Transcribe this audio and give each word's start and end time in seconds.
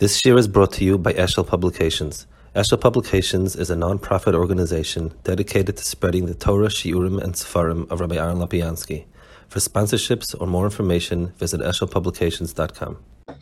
This 0.00 0.24
year 0.24 0.38
is 0.38 0.48
brought 0.48 0.72
to 0.72 0.84
you 0.86 0.96
by 0.96 1.12
Eshel 1.12 1.46
Publications. 1.46 2.26
Eshel 2.56 2.80
Publications 2.80 3.54
is 3.54 3.68
a 3.68 3.76
non-profit 3.76 4.34
organization 4.34 5.12
dedicated 5.24 5.76
to 5.76 5.84
spreading 5.84 6.24
the 6.24 6.32
Torah, 6.32 6.68
Shiurim, 6.68 7.22
and 7.22 7.34
Sefarim 7.34 7.86
of 7.90 8.00
Rabbi 8.00 8.16
Aaron 8.16 8.38
Lopiansky. 8.38 9.04
For 9.48 9.58
sponsorships 9.58 10.34
or 10.40 10.46
more 10.46 10.64
information, 10.64 11.34
visit 11.36 11.60
eshelpublications.com. 11.60 12.96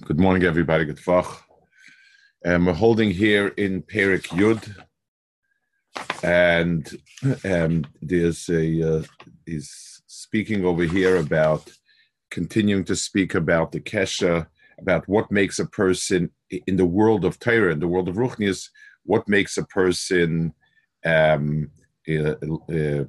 Good 0.05 0.19
morning, 0.19 0.43
everybody. 0.43 0.85
Good 0.85 0.97
Vach. 0.97 1.43
Um, 2.45 2.67
we're 2.67 2.73
holding 2.73 3.13
here 3.13 3.55
in 3.57 3.83
Perek 3.83 4.27
Yud, 4.27 4.75
and 6.25 6.91
um, 7.45 7.85
there's 8.03 8.49
a 8.49 8.97
uh, 8.97 9.03
he's 9.47 10.03
speaking 10.09 10.65
over 10.65 10.83
here 10.83 11.19
about 11.19 11.71
continuing 12.33 12.83
to 12.87 12.97
speak 12.97 13.37
about 13.37 13.71
the 13.71 13.79
kesha, 13.79 14.49
about 14.81 15.07
what 15.07 15.31
makes 15.31 15.61
a 15.61 15.67
person 15.67 16.33
in 16.51 16.77
the 16.77 16.87
world 16.87 17.25
of 17.25 17.39
Torah, 17.39 17.73
in 17.73 17.81
the 17.81 17.89
world 17.89 18.09
of 18.09 18.17
Ruchnius, 18.17 18.69
what 19.05 19.29
makes 19.29 19.57
a 19.57 19.65
person 19.65 20.53
um, 21.05 21.71
uh, 22.09 22.35
uh, 22.71 23.05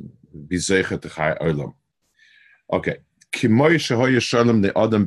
Okay. 2.71 2.97
Kimoy 3.31 3.75
shehoye 3.75 4.21
shalom 4.21 4.65
adam 4.65 5.05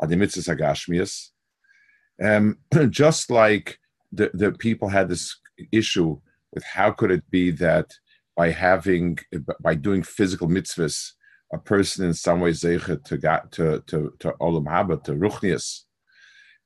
adimitzes. 0.00 1.28
Um, 2.22 2.58
just 2.90 3.30
like 3.30 3.78
the, 4.12 4.30
the 4.34 4.52
people 4.52 4.88
had 4.88 5.08
this 5.08 5.38
issue 5.72 6.18
with 6.52 6.64
how 6.64 6.90
could 6.90 7.10
it 7.10 7.30
be 7.30 7.50
that 7.52 7.92
by 8.36 8.50
having 8.50 9.18
by 9.60 9.74
doing 9.74 10.02
physical 10.02 10.48
mitzvahs 10.48 11.12
a 11.52 11.58
person 11.58 12.04
in 12.04 12.14
some 12.14 12.40
way 12.40 12.50
zeichet 12.50 13.04
to 13.04 13.18
to 13.50 13.82
to 13.86 14.12
to 14.18 14.32
olam 14.40 14.66
haba 14.66 15.02
to 15.04 15.12
ruchnias. 15.12 15.82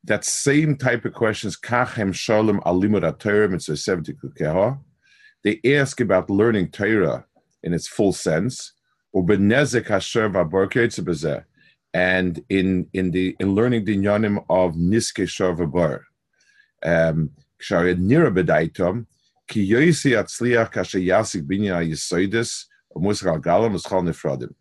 That 0.05 0.25
same 0.25 0.77
type 0.77 1.05
of 1.05 1.13
questions 1.15 1.57
kachem 1.57 2.13
shalom 2.13 2.61
alimud 2.61 3.19
Torah 3.19 3.49
mitzvah 3.49 3.77
seventy 3.77 4.15
kukeha. 4.15 4.79
They 5.45 5.61
ask 5.65 6.01
about 6.01 6.31
learning 6.31 6.71
Torah 6.71 7.27
in 7.63 7.73
its 7.75 7.87
full 7.87 8.13
sense, 8.13 8.73
and 9.15 9.31
in 12.49 12.87
in 12.93 13.11
the 13.11 13.37
in 13.39 13.55
learning 13.55 13.85
the 13.85 13.97
inyanim 13.97 14.45
of 14.49 14.75
niske 14.75 15.27
sharvabar. 15.27 16.01
Um, 16.85 17.31
ki 19.49 19.71
yoisi 19.71 20.13
atzliach 20.17 20.73
kashe 20.73 21.01
yasik 21.05 21.43
binya 21.47 21.83
yisoidis 21.87 22.67
musar 22.97 23.39
galam 23.41 23.75
uschal 23.75 24.03
nefradim 24.03 24.53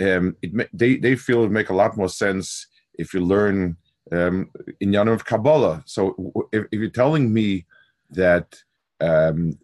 um, 0.00 0.36
it, 0.42 0.70
they, 0.76 0.96
they 0.96 1.16
feel 1.16 1.44
it 1.44 1.50
make 1.50 1.70
a 1.70 1.74
lot 1.74 1.96
more 1.96 2.08
sense 2.08 2.66
if 2.94 3.14
you 3.14 3.20
learn 3.20 3.76
um, 4.12 4.50
in 4.80 4.90
Yanam 4.90 5.14
of 5.14 5.24
Kabbalah. 5.24 5.82
So 5.86 6.48
if, 6.52 6.66
if, 6.72 6.80
you're 6.80 6.90
telling 6.90 7.32
me 7.32 7.66
that 8.10 8.62
um, 9.00 9.58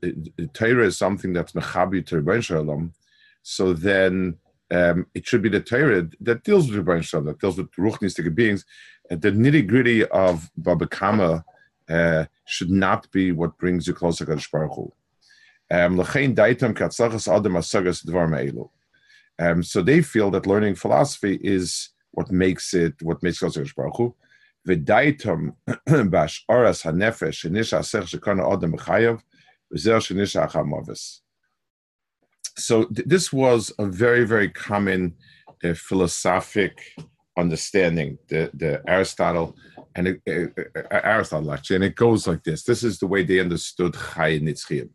Torah 0.52 0.86
is 0.86 0.98
something 0.98 1.32
that's 1.32 1.52
mechabi 1.52 2.06
to 2.06 2.22
Rebbein 2.22 2.42
Shalom, 2.42 2.92
so 3.42 3.72
then 3.72 4.36
um, 4.70 5.06
it 5.14 5.26
should 5.26 5.42
be 5.42 5.48
the 5.48 5.60
Torah 5.60 6.08
that 6.20 6.44
deals 6.44 6.70
with 6.70 6.84
Rebbein 6.84 7.02
Shalom, 7.02 7.26
that 7.26 7.40
deals 7.40 7.58
with 7.58 7.70
ruchnistic 7.72 8.34
beings. 8.34 8.64
And 9.10 9.20
the 9.20 9.30
nitty 9.30 9.66
gritty 9.66 10.06
of 10.06 10.50
Baba 10.56 10.86
Kama 10.86 11.44
uh, 11.88 12.24
should 12.46 12.70
not 12.70 13.10
be 13.12 13.32
what 13.32 13.58
brings 13.58 13.86
you 13.86 13.94
closer 13.94 14.24
to 14.24 14.48
Baruch 14.50 14.74
Hu. 14.74 14.92
Um, 15.70 15.96
um, 19.38 19.62
so 19.62 19.82
they 19.82 20.00
feel 20.02 20.30
that 20.30 20.46
learning 20.46 20.76
philosophy 20.76 21.40
is 21.42 21.90
what 22.12 22.30
makes 22.30 22.74
it, 22.74 22.94
what 23.02 23.22
makes 23.22 23.40
Kodesh 23.40 23.74
Baruch 23.74 23.96
Hu. 23.96 24.14
V'daitam 24.68 25.54
bash 26.10 26.44
oras 26.50 26.84
hanefesh 26.84 27.44
asech 27.44 28.18
shekana 28.18 28.44
odem 28.44 28.74
b'chayav 28.74 29.20
v'zer 29.74 29.98
shenisha. 30.00 31.20
So 32.56 32.84
th- 32.84 33.08
this 33.08 33.32
was 33.32 33.72
a 33.78 33.86
very, 33.86 34.24
very 34.24 34.48
common 34.48 35.14
uh, 35.64 35.74
philosophic 35.74 36.78
understanding, 37.36 38.16
the, 38.28 38.50
the 38.54 38.80
Aristotle 38.86 39.56
and 39.96 40.08
uh, 40.28 40.62
Aristotle 40.90 41.52
actually, 41.52 41.76
and 41.76 41.84
it 41.84 41.96
goes 41.96 42.28
like 42.28 42.44
this. 42.44 42.62
This 42.62 42.84
is 42.84 42.98
the 43.00 43.08
way 43.08 43.24
they 43.24 43.40
understood 43.40 43.94
Chai 43.94 44.38
Nitzchiyim 44.38 44.90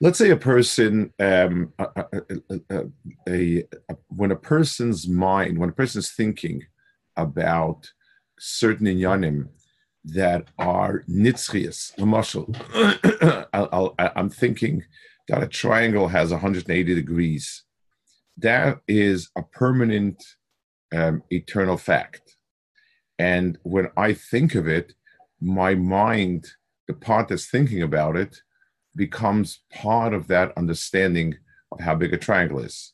let's 0.00 0.18
say 0.18 0.30
a 0.30 0.36
person 0.36 1.12
um, 1.18 1.72
a, 1.78 2.04
a, 2.58 2.82
a, 3.28 3.96
when 4.08 4.30
a 4.30 4.36
person's 4.36 5.08
mind 5.08 5.58
when 5.58 5.70
a 5.70 5.72
person's 5.72 6.12
thinking 6.12 6.62
about 7.16 7.90
certain 8.38 8.86
inyanim 8.86 9.48
that 10.04 10.48
are 10.58 11.02
nitzchias 11.08 11.94
lamashal 11.96 12.46
i'm 14.16 14.30
thinking 14.30 14.84
that 15.28 15.42
a 15.42 15.48
triangle 15.48 16.08
has 16.08 16.30
180 16.30 16.94
degrees. 16.94 17.64
That 18.38 18.78
is 18.86 19.30
a 19.36 19.42
permanent 19.42 20.22
um, 20.94 21.22
eternal 21.30 21.76
fact. 21.76 22.36
And 23.18 23.58
when 23.62 23.88
i 23.96 24.12
think 24.12 24.54
of 24.54 24.68
it 24.68 24.92
my 25.40 25.74
mind 25.74 26.46
the 26.86 26.92
part 26.92 27.28
that's 27.28 27.46
thinking 27.46 27.82
about 27.82 28.14
it 28.14 28.42
becomes 28.96 29.60
part 29.72 30.12
of 30.14 30.26
that 30.28 30.52
understanding 30.56 31.36
of 31.72 31.80
how 31.80 31.94
big 31.94 32.12
a 32.14 32.18
triangle 32.18 32.58
is. 32.60 32.92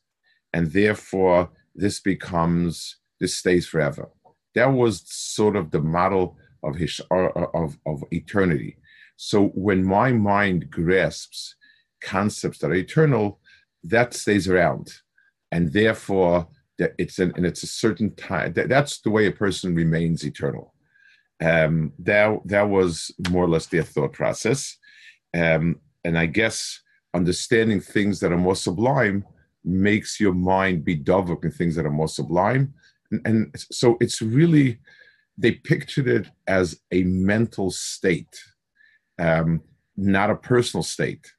And 0.52 0.72
therefore, 0.72 1.50
this 1.74 2.00
becomes, 2.00 2.96
this 3.20 3.36
stays 3.36 3.66
forever. 3.66 4.08
That 4.54 4.72
was 4.72 5.02
sort 5.06 5.56
of 5.56 5.70
the 5.70 5.80
model 5.80 6.36
of, 6.62 6.76
his, 6.76 7.00
of, 7.10 7.78
of 7.86 8.04
eternity. 8.10 8.76
So 9.16 9.46
when 9.54 9.84
my 9.84 10.12
mind 10.12 10.70
grasps 10.70 11.54
concepts 12.02 12.58
that 12.58 12.70
are 12.70 12.74
eternal, 12.74 13.40
that 13.84 14.14
stays 14.14 14.48
around. 14.48 14.92
And 15.50 15.72
therefore, 15.72 16.48
it's 16.78 17.18
an, 17.18 17.32
and 17.36 17.46
it's 17.46 17.62
a 17.62 17.68
certain 17.68 18.14
time. 18.16 18.52
That, 18.54 18.68
that's 18.68 19.00
the 19.00 19.10
way 19.10 19.26
a 19.26 19.32
person 19.32 19.74
remains 19.74 20.24
eternal. 20.24 20.74
Um, 21.42 21.92
that 21.98 22.40
that 22.46 22.68
was 22.68 23.10
more 23.30 23.44
or 23.44 23.48
less 23.48 23.66
their 23.66 23.82
thought 23.82 24.12
process. 24.12 24.76
Um, 25.34 25.80
and 26.04 26.18
I 26.18 26.26
guess 26.26 26.80
understanding 27.14 27.80
things 27.80 28.20
that 28.20 28.32
are 28.32 28.38
more 28.38 28.56
sublime 28.56 29.24
makes 29.64 30.18
your 30.18 30.34
mind 30.34 30.84
be 30.84 30.96
dovuk 30.98 31.44
in 31.44 31.50
things 31.50 31.76
that 31.76 31.86
are 31.86 31.90
more 31.90 32.08
sublime. 32.08 32.74
And, 33.10 33.26
and, 33.26 33.54
so 33.70 33.96
it's 34.00 34.20
really, 34.20 34.78
they 35.38 35.52
pictured 35.52 36.08
it 36.08 36.28
as 36.46 36.80
a 36.90 37.04
mental 37.04 37.70
state, 37.70 38.36
um, 39.18 39.62
not 39.96 40.30
a 40.30 40.36
personal 40.36 40.82
state, 40.82 41.30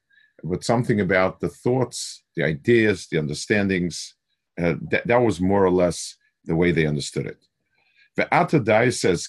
but 0.42 0.64
something 0.64 1.00
about 1.00 1.40
the 1.40 1.48
thoughts, 1.48 2.22
the 2.36 2.44
ideas, 2.44 3.08
the 3.08 3.18
understandings. 3.18 4.14
Uh, 4.56 4.74
that, 4.90 5.04
that 5.06 5.20
was 5.20 5.40
more 5.40 5.64
or 5.64 5.70
less 5.70 6.16
the 6.44 6.54
way 6.54 6.70
they 6.70 6.86
understood 6.86 7.26
it. 7.26 7.44
The 8.16 8.26
Atadai 8.26 8.92
says, 8.94 9.26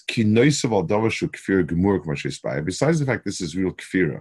Besides 2.64 3.00
the 3.00 3.06
fact 3.06 3.24
this 3.24 3.40
is 3.40 3.56
real 3.56 3.72
kfira, 3.72 4.20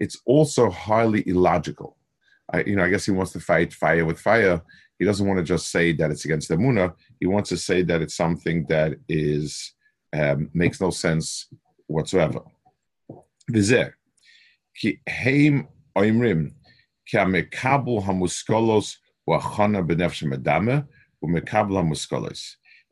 it's 0.00 0.20
also 0.26 0.70
highly 0.70 1.22
illogical. 1.28 1.96
I, 2.52 2.64
you 2.64 2.76
know, 2.76 2.84
I 2.84 2.90
guess 2.90 3.06
he 3.06 3.12
wants 3.12 3.32
to 3.32 3.40
fight 3.40 3.72
fire 3.72 4.04
with 4.04 4.18
fire. 4.18 4.60
He 4.98 5.04
doesn't 5.04 5.26
want 5.26 5.38
to 5.38 5.44
just 5.44 5.70
say 5.70 5.92
that 5.92 6.10
it's 6.10 6.24
against 6.24 6.48
the 6.48 6.56
Muna. 6.56 6.94
He 7.20 7.26
wants 7.26 7.48
to 7.50 7.56
say 7.56 7.82
that 7.82 8.02
it's 8.02 8.16
something 8.16 8.66
that 8.68 8.94
is 9.08 9.74
um, 10.12 10.50
makes 10.52 10.80
no 10.80 10.90
sense 10.90 11.48
whatsoever. 11.86 12.40
Ki 14.74 15.00
heim 15.08 15.68
oimrim 15.96 16.52
ki 17.06 17.16
hamuskolos. 17.18 18.96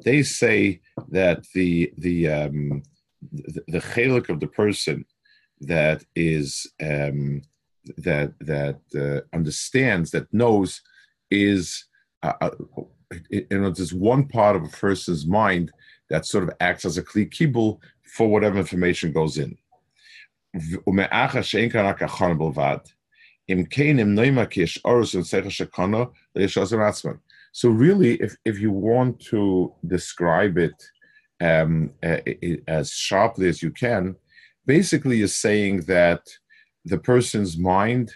They 0.04 0.22
say 0.22 0.80
that 1.08 1.44
the 1.54 1.92
the 1.98 2.28
um, 2.28 2.82
the, 3.32 3.62
the 3.68 3.78
chelik 3.78 4.28
of 4.28 4.40
the 4.40 4.46
person 4.46 5.04
that 5.60 6.04
is 6.16 6.66
um, 6.82 7.42
that 7.98 8.32
that 8.40 8.80
uh, 8.96 9.20
understands 9.34 10.10
that 10.10 10.32
knows 10.32 10.82
is 11.30 11.86
uh, 12.22 12.32
uh 12.40 12.50
you 13.30 13.46
know 13.50 13.70
there's 13.70 13.94
one 13.94 14.26
part 14.26 14.56
of 14.56 14.64
a 14.64 14.68
person's 14.68 15.26
mind 15.26 15.70
that 16.08 16.26
sort 16.26 16.44
of 16.44 16.50
acts 16.60 16.84
as 16.84 16.98
a 16.98 17.02
kli 17.02 17.28
kibul 17.28 17.78
for 18.04 18.28
whatever 18.28 18.58
information 18.58 19.12
goes 19.12 19.38
in. 19.38 19.56
So 27.52 27.68
really, 27.68 28.14
if, 28.14 28.36
if 28.44 28.60
you 28.60 28.70
want 28.70 29.20
to 29.26 29.72
describe 29.86 30.56
it 30.56 30.74
um, 31.40 31.90
as 32.68 32.90
sharply 32.90 33.48
as 33.48 33.62
you 33.62 33.70
can, 33.70 34.16
basically 34.66 35.22
is 35.22 35.34
saying 35.34 35.82
that 35.82 36.22
the 36.84 36.98
person's 36.98 37.56
mind 37.56 38.12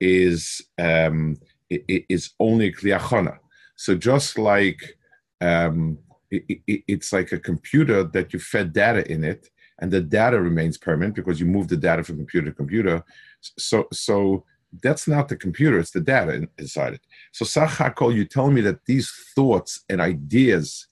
is 0.00 0.62
um, 0.78 1.36
is 1.70 2.30
only 2.40 2.72
kliyachana. 2.72 3.38
So 3.76 3.94
just 3.94 4.38
like 4.38 4.96
um, 5.40 5.98
it, 6.30 6.60
it, 6.66 6.82
it's 6.88 7.12
like 7.12 7.32
a 7.32 7.38
computer 7.38 8.04
that 8.04 8.32
you 8.32 8.38
fed 8.38 8.72
data 8.72 9.10
in 9.10 9.24
it, 9.24 9.48
and 9.80 9.90
the 9.90 10.00
data 10.00 10.40
remains 10.40 10.76
permanent 10.76 11.14
because 11.14 11.40
you 11.40 11.46
move 11.46 11.68
the 11.68 11.76
data 11.76 12.02
from 12.02 12.16
computer 12.16 12.48
to 12.48 12.52
computer. 12.52 13.04
So, 13.40 13.86
so 13.92 14.44
that's 14.82 15.06
not 15.08 15.28
the 15.28 15.36
computer; 15.36 15.78
it's 15.78 15.92
the 15.92 16.00
data 16.00 16.48
inside 16.58 16.94
it. 16.94 17.00
So, 17.32 17.44
Sachakol, 17.44 18.14
you 18.14 18.24
tell 18.24 18.50
me 18.50 18.60
that 18.62 18.84
these 18.86 19.10
thoughts 19.34 19.84
and 19.88 20.00
ideas 20.00 20.87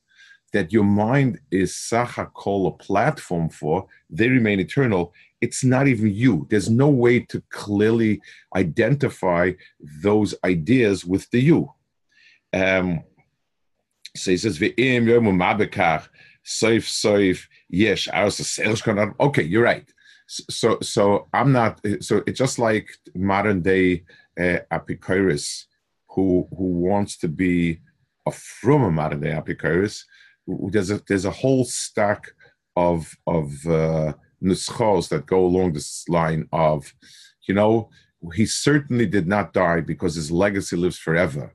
that 0.52 0.72
your 0.72 0.84
mind 0.84 1.40
is 1.50 1.72
Sachakol 1.72 2.69
a 2.69 2.70
platform 2.72 3.48
for, 3.48 3.87
they 4.08 4.28
remain 4.28 4.60
eternal. 4.60 5.12
It's 5.40 5.64
not 5.64 5.87
even 5.87 6.12
you. 6.12 6.46
There's 6.50 6.70
no 6.70 6.88
way 6.88 7.20
to 7.20 7.43
clearly 7.50 8.20
identify 8.54 9.52
those 10.02 10.34
ideas 10.44 11.04
with 11.04 11.28
the 11.31 11.40
you. 11.40 11.72
Um, 12.52 13.02
so 14.14 14.31
he 14.31 14.37
says, 14.37 14.58
"Ve'im 14.58 15.06
yom 15.08 15.25
mabekach 15.25 16.08
soif 16.44 16.84
soif 16.84 17.46
yesh 17.69 18.08
aus 18.08 18.58
Okay, 19.20 19.43
you're 19.43 19.62
right. 19.62 19.88
So, 20.28 20.78
so 20.81 21.28
I'm 21.32 21.52
not. 21.52 21.81
So 22.00 22.22
it's 22.26 22.38
just 22.38 22.58
like 22.58 22.88
modern 23.14 23.60
day 23.62 24.04
uh, 24.40 24.58
who 26.08 26.48
who 26.56 26.64
wants 26.88 27.19
to 27.19 27.28
be 27.28 27.81
a 28.26 28.31
from 28.32 28.82
a 28.84 28.90
modern 28.90 29.20
day 29.20 29.32
Epicurus. 29.32 30.04
There's 30.46 30.90
a 30.90 31.00
there's 31.08 31.25
a 31.25 31.31
whole 31.31 31.64
stack 31.64 32.32
of 32.76 33.16
of 33.26 33.66
uh, 33.66 34.12
nuschos 34.43 35.08
that 35.08 35.26
go 35.26 35.44
along 35.44 35.72
this 35.72 36.08
line 36.08 36.48
of, 36.52 36.93
you 37.48 37.54
know, 37.54 37.90
he 38.34 38.46
certainly 38.46 39.06
did 39.06 39.26
not 39.26 39.52
die 39.52 39.81
because 39.81 40.14
his 40.14 40.31
legacy 40.31 40.76
lives 40.76 40.98
forever. 40.98 41.54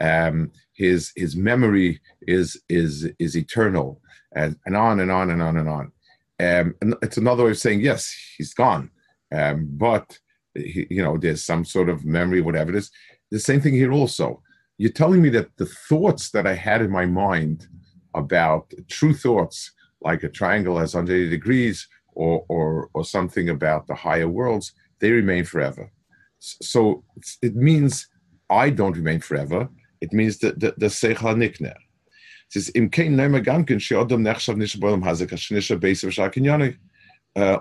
Um, 0.00 0.52
his 0.74 1.12
his 1.16 1.36
memory 1.36 2.00
is 2.22 2.60
is 2.68 3.10
is 3.18 3.36
eternal, 3.36 4.00
and, 4.34 4.56
and 4.66 4.76
on 4.76 5.00
and 5.00 5.10
on 5.10 5.30
and 5.30 5.40
on 5.40 5.56
and 5.56 5.68
on. 5.68 5.92
Um, 6.38 6.74
and 6.82 6.94
it's 7.02 7.16
another 7.16 7.44
way 7.44 7.50
of 7.52 7.58
saying 7.58 7.80
yes, 7.80 8.14
he's 8.36 8.52
gone, 8.52 8.90
um, 9.34 9.68
but 9.70 10.18
he, 10.54 10.86
you 10.90 11.02
know 11.02 11.16
there's 11.16 11.44
some 11.44 11.64
sort 11.64 11.88
of 11.88 12.04
memory, 12.04 12.42
whatever 12.42 12.70
it 12.70 12.76
is. 12.76 12.90
The 13.30 13.40
same 13.40 13.60
thing 13.60 13.74
here 13.74 13.92
also. 13.92 14.42
You're 14.78 14.92
telling 14.92 15.22
me 15.22 15.30
that 15.30 15.56
the 15.56 15.66
thoughts 15.88 16.30
that 16.32 16.46
I 16.46 16.52
had 16.54 16.82
in 16.82 16.90
my 16.90 17.06
mind 17.06 17.66
about 18.16 18.72
true 18.88 19.14
thoughts, 19.14 19.72
like 20.00 20.22
a 20.22 20.28
triangle 20.28 20.78
has 20.78 20.94
180 20.94 21.30
degrees, 21.30 21.88
or 22.12 22.44
or 22.48 22.88
or 22.94 23.04
something 23.04 23.50
about 23.50 23.86
the 23.86 23.94
higher 23.94 24.28
worlds, 24.28 24.72
they 25.00 25.10
remain 25.10 25.44
forever. 25.44 25.90
So 26.38 27.04
it 27.42 27.54
means 27.54 28.08
I 28.48 28.70
don't 28.70 28.96
remain 28.96 29.20
forever 29.20 29.68
it 30.00 30.12
means 30.12 30.38
the 30.38 30.52
the 30.52 30.74
the 30.76 30.86
seichel 30.86 31.36
nikner. 31.36 31.74
Says 32.48 32.70
im 32.74 32.90
kein 32.90 33.16
neimer 33.16 33.44
ganken 33.44 33.80
she 33.80 33.94
odom 33.94 34.22
nechshav 34.22 34.56
nisha 34.56 34.78
bolam 34.78 35.02
hazek 35.02 35.30
ashnisha 35.30 35.78
base 35.78 36.04
shakinyani. 36.04 36.76
Uh, 37.34 37.58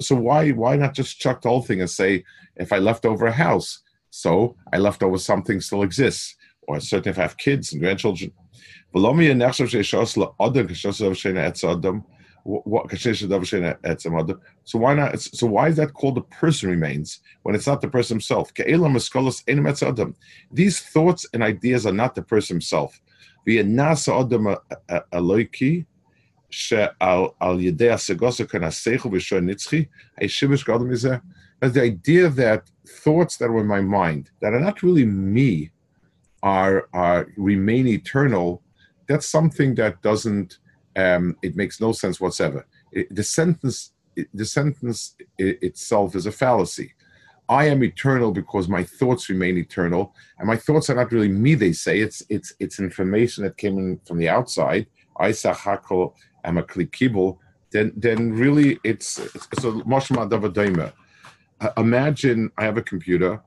so 0.00 0.16
why 0.16 0.50
why 0.50 0.74
not 0.76 0.94
just 0.94 1.18
chuck 1.18 1.42
the 1.42 1.48
whole 1.50 1.60
thing 1.62 1.80
and 1.80 1.90
say 1.90 2.24
if 2.56 2.72
I 2.72 2.78
left 2.78 3.04
over 3.04 3.26
a 3.26 3.32
house, 3.32 3.82
so 4.10 4.56
I 4.72 4.78
left 4.78 5.02
over 5.02 5.18
something 5.18 5.60
still 5.60 5.82
exists, 5.82 6.34
or 6.62 6.80
certainly 6.80 7.10
if 7.10 7.18
I 7.18 7.22
have 7.22 7.36
kids 7.36 7.72
and 7.72 7.82
grandchildren. 7.82 8.32
So 8.94 9.00
why 14.78 14.94
not? 14.94 15.20
So 15.20 15.46
why 15.46 15.68
is 15.68 15.76
that 15.76 15.94
called 15.94 16.14
the 16.16 16.22
person 16.22 16.68
remains 16.68 17.20
when 17.42 17.54
it's 17.54 17.66
not 17.66 17.80
the 17.80 17.88
person 17.88 18.16
himself? 18.16 18.52
These 20.52 20.80
thoughts 20.80 21.26
and 21.32 21.42
ideas 21.42 21.86
are 21.86 21.92
not 21.92 22.14
the 22.14 22.22
person 22.22 22.56
himself. 22.56 23.00
As 23.46 23.62
the 31.72 31.82
idea 31.82 32.28
that 32.28 32.62
thoughts 32.86 33.36
that 33.38 33.50
were 33.50 33.60
in 33.60 33.66
my 33.66 33.80
mind 33.80 34.30
that 34.40 34.52
are 34.52 34.60
not 34.60 34.82
really 34.82 35.06
me 35.06 35.70
are, 36.44 36.88
are 36.92 37.26
remain 37.36 37.88
eternal, 37.88 38.62
that's 39.08 39.26
something 39.26 39.74
that 39.74 40.00
doesn't 40.02 40.58
um, 40.96 41.36
it 41.42 41.56
makes 41.56 41.80
no 41.80 41.90
sense 41.92 42.20
whatsoever. 42.20 42.66
It, 42.92 43.12
the 43.12 43.24
sentence, 43.24 43.92
the 44.32 44.44
sentence 44.44 45.16
it, 45.38 45.58
itself 45.62 46.14
is 46.14 46.26
a 46.26 46.32
fallacy. 46.32 46.94
I 47.48 47.66
am 47.66 47.82
eternal 47.82 48.30
because 48.30 48.68
my 48.68 48.84
thoughts 48.84 49.28
remain 49.28 49.58
eternal, 49.58 50.14
and 50.38 50.46
my 50.46 50.56
thoughts 50.56 50.88
are 50.88 50.94
not 50.94 51.12
really 51.12 51.28
me. 51.28 51.54
They 51.54 51.72
say 51.72 51.98
it's 51.98 52.22
it's 52.28 52.54
it's 52.60 52.78
information 52.78 53.44
that 53.44 53.56
came 53.56 53.78
in 53.78 54.00
from 54.06 54.18
the 54.18 54.28
outside. 54.28 54.86
I 55.18 55.30
sachakol 55.30 56.14
am 56.44 56.58
a 56.58 56.62
klikibel. 56.62 57.38
Then 57.70 57.92
then 57.96 58.32
really 58.32 58.78
it's 58.84 59.18
it's 59.18 59.64
a 59.64 59.72
moshma 59.92 60.30
davadaimer. 60.30 60.92
Uh, 61.60 61.70
imagine 61.76 62.50
I 62.56 62.64
have 62.64 62.78
a 62.78 62.82
computer, 62.82 63.42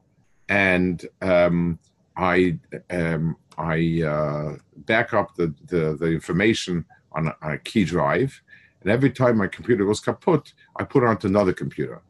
and 0.50 1.04
um, 1.22 1.80
I 2.18 2.58
um, 2.90 3.38
I 3.58 4.02
uh, 4.02 4.56
back 4.86 5.14
up 5.14 5.36
the, 5.36 5.54
the 5.68 5.96
the 6.00 6.08
information 6.08 6.84
on 7.12 7.28
a, 7.28 7.36
on 7.42 7.52
a 7.54 7.58
key 7.60 7.86
drive, 7.86 8.42
and 8.82 8.92
every 8.92 9.12
time 9.12 9.38
my 9.38 9.48
computer 9.48 9.86
goes 9.86 10.00
kaput, 10.00 10.54
I 10.76 10.84
put 10.84 11.04
it 11.04 11.08
onto 11.10 11.28
another 11.28 11.54
computer. 11.54 12.02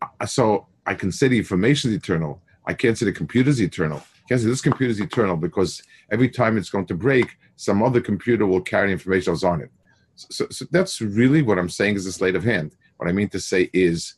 Uh, 0.00 0.26
so 0.26 0.68
I 0.86 0.94
can 0.94 1.12
say 1.12 1.28
the 1.28 1.38
information 1.38 1.90
is 1.90 1.96
eternal. 1.96 2.40
I 2.66 2.74
can't 2.74 2.96
say 2.96 3.06
the 3.06 3.12
computer 3.12 3.50
is 3.50 3.60
eternal. 3.60 3.98
I 3.98 4.28
can't 4.28 4.40
say 4.40 4.46
this 4.46 4.60
computer 4.60 4.92
is 4.92 5.00
eternal 5.00 5.36
because 5.36 5.82
every 6.10 6.28
time 6.28 6.56
it's 6.56 6.70
going 6.70 6.86
to 6.86 6.94
break, 6.94 7.36
some 7.56 7.82
other 7.82 8.00
computer 8.00 8.46
will 8.46 8.60
carry 8.60 8.92
information 8.92 9.32
that's 9.32 9.44
on 9.44 9.60
it. 9.60 9.70
So, 10.14 10.46
so 10.50 10.66
that's 10.70 11.00
really 11.00 11.42
what 11.42 11.58
I'm 11.58 11.68
saying 11.68 11.96
is 11.96 12.06
a 12.06 12.12
sleight 12.12 12.36
of 12.36 12.44
hand. 12.44 12.76
What 12.98 13.08
I 13.08 13.12
mean 13.12 13.28
to 13.30 13.40
say 13.40 13.70
is 13.72 14.14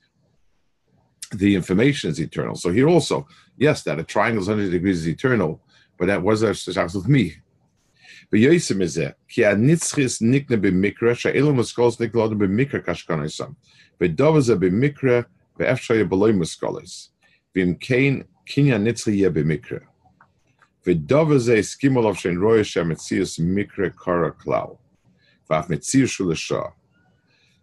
the 1.33 1.55
information 1.55 2.11
is 2.11 2.21
eternal. 2.21 2.55
So 2.57 2.71
here 2.71 2.89
also, 2.89 3.27
yes, 3.62 3.84
that 3.84 4.00
a 4.00 4.04
triangle 4.04 4.42
is 4.42 4.48
100 4.48 4.72
degrees 4.72 5.00
is 5.00 5.08
eternal, 5.08 5.62
but 5.98 6.08
that 6.08 6.22
was 6.22 6.42
with 6.42 7.08
me. 7.08 7.42
ויועסם 8.34 8.80
מזה, 8.80 9.10
כי 9.28 9.46
הנצחיס 9.46 10.22
נקנה 10.22 10.58
במקרה, 10.58 11.16
שאלו 11.16 11.54
מסקולס 11.54 12.02
נקלודו 12.02 12.36
במקרה 12.36 12.80
קשקונסם, 12.80 13.52
ודובר 14.02 14.40
זה 14.40 14.56
במקרה, 14.56 15.20
ואפשר 15.60 15.94
יהיה 15.94 16.06
בלוי 16.06 16.32
מסקולס, 16.32 17.14
ואם 17.56 17.74
כן, 17.80 18.14
קניין 18.46 18.84
נצחי 18.84 19.12
יהיה 19.12 19.30
במקרה. 19.30 19.80
ודובר 20.88 21.38
זה 21.38 21.56
הסכים 21.56 21.98
עליו 21.98 22.16
שאין 22.16 22.38
רואה 22.38 22.64
שהמציאוס 22.64 23.40
מקרה 23.40 23.90
קורא 23.90 24.30
כלל, 24.38 24.68
ואף 25.50 25.70
מציאוס 25.70 26.20
הוא 26.20 26.32
לשעה. 26.32 26.70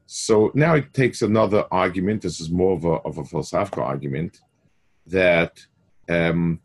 So 0.06 0.52
now 0.54 0.74
it 0.74 0.92
takes 0.92 1.22
another 1.22 1.64
argument. 1.72 2.22
This 2.22 2.38
is 2.38 2.50
more 2.50 2.74
of 2.76 2.84
a, 2.84 2.96
of 3.08 3.18
a 3.18 3.24
philosophical 3.24 3.82
argument 3.82 4.40
that 5.06 5.66
um, 6.09 6.59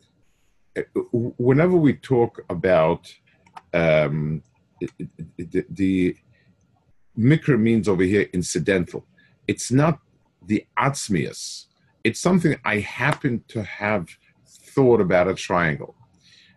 whenever 1.12 1.76
we 1.76 1.94
talk 1.94 2.44
about 2.48 3.12
um, 3.72 4.42
the, 5.36 5.64
the 5.70 6.16
mikra 7.18 7.58
means 7.58 7.88
over 7.88 8.02
here 8.02 8.28
incidental. 8.32 9.06
It's 9.46 9.70
not 9.70 9.98
the 10.42 10.66
atzmius. 10.78 11.66
It's 12.02 12.20
something 12.20 12.56
I 12.64 12.80
happen 12.80 13.44
to 13.48 13.62
have 13.62 14.08
thought 14.46 15.00
about 15.00 15.28
a 15.28 15.34
triangle, 15.34 15.94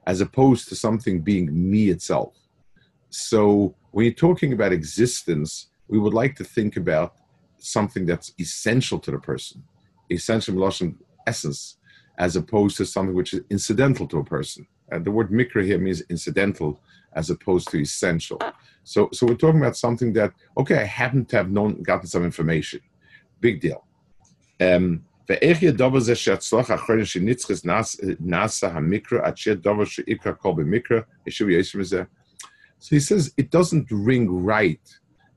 as 0.05 0.21
opposed 0.21 0.67
to 0.69 0.75
something 0.75 1.21
being 1.21 1.47
me 1.71 1.89
itself. 1.89 2.35
So 3.09 3.75
when 3.91 4.05
you're 4.05 4.13
talking 4.13 4.53
about 4.53 4.71
existence, 4.71 5.67
we 5.87 5.99
would 5.99 6.13
like 6.13 6.35
to 6.37 6.43
think 6.43 6.75
about 6.77 7.15
something 7.59 8.05
that's 8.05 8.33
essential 8.39 8.99
to 8.99 9.11
the 9.11 9.19
person, 9.19 9.63
essential 10.11 10.55
Lashon 10.55 10.95
essence, 11.25 11.77
as 12.17 12.35
opposed 12.35 12.77
to 12.77 12.85
something 12.85 13.15
which 13.15 13.33
is 13.33 13.41
incidental 13.49 14.07
to 14.07 14.19
a 14.19 14.23
person. 14.23 14.67
And 14.89 15.05
the 15.05 15.11
word 15.11 15.31
mikra 15.31 15.63
here 15.63 15.79
means 15.79 16.01
incidental, 16.09 16.81
as 17.13 17.29
opposed 17.29 17.69
to 17.69 17.79
essential. 17.79 18.39
So, 18.83 19.09
so 19.11 19.27
we're 19.27 19.35
talking 19.35 19.59
about 19.59 19.77
something 19.77 20.13
that 20.13 20.33
okay, 20.57 20.79
I 20.79 20.85
happen 20.85 21.25
to 21.25 21.37
have 21.37 21.51
known, 21.51 21.83
gotten 21.83 22.07
some 22.07 22.23
information. 22.23 22.81
Big 23.39 23.61
deal. 23.61 23.85
Um, 24.59 25.03
so 25.29 25.35
he 32.89 32.99
says 32.99 33.33
it 33.35 33.51
doesn't 33.51 33.91
ring 33.91 34.29
right 34.29 34.79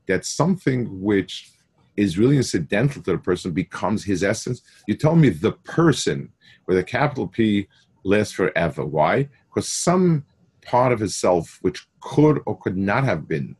that 0.07 0.25
something 0.25 1.01
which 1.01 1.50
is 1.97 2.17
really 2.17 2.37
incidental 2.37 3.01
to 3.01 3.11
the 3.11 3.17
person 3.17 3.51
becomes 3.51 4.03
his 4.03 4.23
essence. 4.23 4.61
You 4.87 4.95
tell 4.95 5.15
me 5.15 5.29
the 5.29 5.51
person 5.51 6.31
with 6.67 6.77
a 6.77 6.83
capital 6.83 7.27
P 7.27 7.67
lasts 8.03 8.33
forever. 8.33 8.85
Why? 8.85 9.29
Because 9.49 9.67
some 9.67 10.25
part 10.63 10.91
of 10.93 10.99
himself 10.99 11.59
which 11.61 11.87
could 11.99 12.41
or 12.45 12.57
could 12.57 12.77
not 12.77 13.03
have 13.03 13.27
been. 13.27 13.55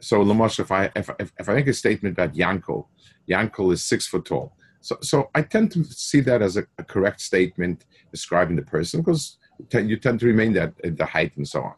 So, 0.00 0.24
Lamosh, 0.24 0.60
if 0.60 0.70
I 0.70 0.90
if, 0.94 1.10
if, 1.18 1.32
if 1.38 1.48
I 1.48 1.54
make 1.54 1.66
a 1.66 1.72
statement 1.74 2.12
about 2.16 2.34
Yankel, 2.34 2.86
Yankel 3.28 3.72
is 3.72 3.82
six 3.82 4.06
foot 4.06 4.26
tall. 4.26 4.52
So, 4.80 4.96
so 5.02 5.30
I 5.34 5.42
tend 5.42 5.72
to 5.72 5.84
see 5.84 6.20
that 6.20 6.40
as 6.40 6.56
a, 6.56 6.64
a 6.78 6.84
correct 6.84 7.20
statement 7.20 7.84
describing 8.12 8.56
the 8.56 8.62
person 8.62 9.00
because 9.00 9.38
you 9.72 9.96
tend 9.96 10.20
to 10.20 10.26
remain 10.26 10.52
that 10.52 10.74
the 10.96 11.04
height 11.04 11.36
and 11.36 11.48
so 11.48 11.62
on. 11.62 11.74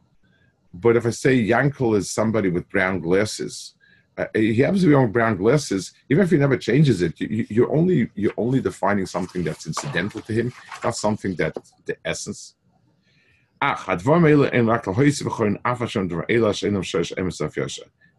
but 0.75 0.97
if 0.97 1.07
I 1.07 1.11
say 1.11 1.43
Yankel 1.43 1.97
is 1.97 2.11
somebody 2.11 2.51
with 2.51 2.69
brown 2.69 3.01
glasses, 3.01 3.75
uh, 4.21 4.27
he 4.35 4.57
happens 4.57 4.83
to 4.83 4.89
be 4.89 4.95
on 4.95 5.12
brown 5.12 5.37
glasses. 5.37 5.93
Even 6.11 6.25
if 6.25 6.31
he 6.31 6.37
never 6.37 6.57
changes 6.57 7.03
it, 7.03 7.21
you, 7.21 7.47
you're 7.49 7.73
only 7.75 8.11
you're 8.15 8.35
only 8.37 8.61
defining 8.61 9.07
something 9.07 9.43
that's 9.45 9.67
incidental 9.67 10.21
to 10.23 10.33
him, 10.33 10.53
not 10.85 10.97
something 10.97 11.35
that 11.37 11.57
the 11.87 11.97
essence. 12.05 12.55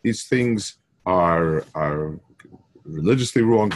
These 0.04 0.28
things 0.28 0.78
are 1.06 1.64
are 1.74 2.20
religiously 2.84 3.42
wrong. 3.42 3.72
Are 3.74 3.76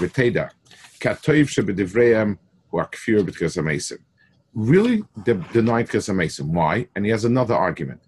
Really, 4.54 5.04
they 5.26 5.34
deny 5.52 5.84
tchas 5.84 6.40
Why? 6.42 6.88
And 6.96 7.06
he 7.06 7.12
has 7.12 7.26
another 7.26 7.56
argument. 7.56 8.02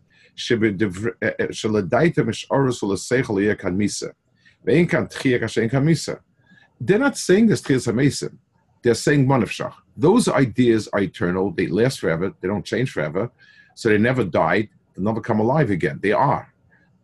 They're 6.79 6.99
not 6.99 7.17
saying 7.17 7.47
this 7.47 7.61
tchas 7.61 7.87
hamesim. 7.87 8.37
They're 8.83 8.93
saying 8.93 9.27
manavshach. 9.27 9.73
Those 9.95 10.27
ideas 10.27 10.87
are 10.93 10.99
eternal. 10.99 11.51
They 11.51 11.67
last 11.67 11.99
forever. 11.99 12.33
They 12.39 12.47
don't 12.47 12.65
change 12.65 12.91
forever. 12.91 13.31
So 13.75 13.89
they 13.89 13.97
never 13.97 14.23
died. 14.23 14.69
They 14.95 15.03
never 15.03 15.21
come 15.21 15.39
alive 15.39 15.71
again. 15.71 15.99
They 16.01 16.11
are. 16.11 16.53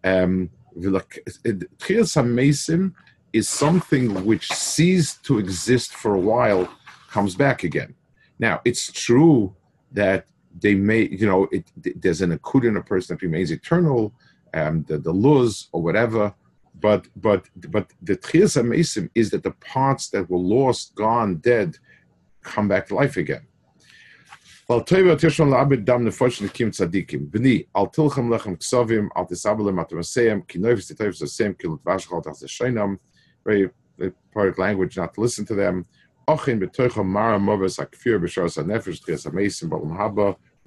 Um, 0.04 0.50
Tchias 0.78 2.16
HaMesim 2.18 2.94
is 3.32 3.50
something 3.50 4.26
which 4.26 4.48
ceased 4.52 5.24
to 5.26 5.40
exist 5.40 5.94
for 5.94 6.14
a 6.16 6.20
while, 6.20 6.70
comes 7.10 7.36
back 7.36 7.64
again. 7.64 7.96
Now, 8.40 8.62
it's 8.66 8.92
true 8.92 9.56
that 9.92 10.28
they 10.64 10.74
may, 10.74 11.08
you 11.10 11.28
know, 11.28 11.48
it, 11.52 11.66
there's 12.02 12.22
an 12.22 12.36
akut 12.36 12.68
in 12.68 12.78
a 12.78 12.82
person 12.82 13.16
that 13.16 13.22
remains 13.22 13.52
eternal, 13.52 14.14
um, 14.54 14.84
the, 14.88 14.98
the 14.98 15.12
luz 15.12 15.68
or 15.74 15.82
whatever, 15.82 16.34
but 16.80 17.08
but 17.16 17.48
but 17.70 17.92
the 18.02 18.16
Tchias 18.16 18.62
HaMesim 18.62 19.10
is 19.14 19.30
that 19.32 19.44
the 19.44 19.52
parts 19.52 20.10
that 20.10 20.30
were 20.30 20.40
lost, 20.40 20.96
gone, 20.96 21.36
dead, 21.36 21.78
come 22.42 22.68
back 22.68 22.88
to 22.88 22.96
life 22.96 23.18
again. 23.18 23.46
Very, 33.46 33.70
poetic 34.34 34.58
language 34.58 34.98
not 34.98 35.14
to 35.14 35.22
listen 35.22 35.46
to 35.46 35.56
them. 35.56 35.86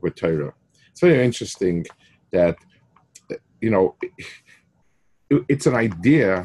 V'teira. 0.02 0.52
It's 0.90 1.00
very 1.00 1.24
interesting 1.24 1.84
that, 2.32 2.56
you 3.60 3.70
know, 3.70 3.96
it's 5.48 5.66
an 5.66 5.74
idea 5.74 6.44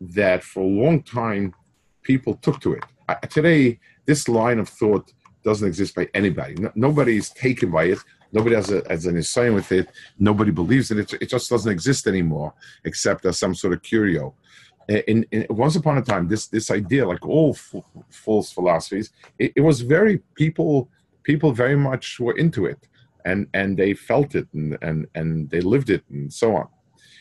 that 0.00 0.44
for 0.44 0.60
a 0.60 0.66
long 0.66 1.02
time 1.02 1.54
people 2.02 2.34
took 2.34 2.60
to 2.60 2.74
it. 2.74 2.84
Today, 3.30 3.78
this 4.06 4.28
line 4.28 4.58
of 4.58 4.68
thought 4.68 5.12
doesn't 5.44 5.66
exist 5.66 5.94
by 5.94 6.08
anybody. 6.14 6.54
No, 6.54 6.70
nobody 6.74 7.16
is 7.16 7.30
taken 7.30 7.70
by 7.70 7.84
it. 7.84 7.98
Nobody 8.32 8.56
has, 8.56 8.70
a, 8.70 8.82
has 8.88 9.06
an 9.06 9.16
insight 9.16 9.52
with 9.52 9.72
it. 9.72 9.88
Nobody 10.18 10.50
believes 10.50 10.90
in 10.90 10.98
it. 10.98 11.12
It 11.14 11.28
just 11.28 11.48
doesn't 11.48 11.70
exist 11.70 12.06
anymore, 12.06 12.52
except 12.84 13.24
as 13.24 13.38
some 13.38 13.54
sort 13.54 13.72
of 13.72 13.82
curio. 13.82 14.34
In, 14.88 15.26
once 15.50 15.76
upon 15.76 15.98
a 15.98 16.02
time, 16.02 16.28
this 16.28 16.46
this 16.46 16.70
idea, 16.70 17.06
like 17.06 17.26
all 17.26 17.50
f- 17.50 17.82
false 18.08 18.50
philosophies, 18.50 19.10
it, 19.38 19.52
it, 19.56 19.60
was 19.60 19.82
very 19.82 20.22
people 20.34 20.88
people 21.22 21.52
very 21.52 21.76
much 21.76 22.18
were 22.20 22.36
into 22.36 22.66
it 22.66 22.88
and 23.24 23.46
and 23.54 23.76
they 23.76 23.94
felt 23.94 24.34
it 24.34 24.48
and 24.52 24.78
and, 24.82 25.06
and 25.14 25.50
they 25.50 25.60
lived 25.60 25.90
it 25.90 26.04
and 26.10 26.32
so 26.32 26.56
on. 26.56 26.68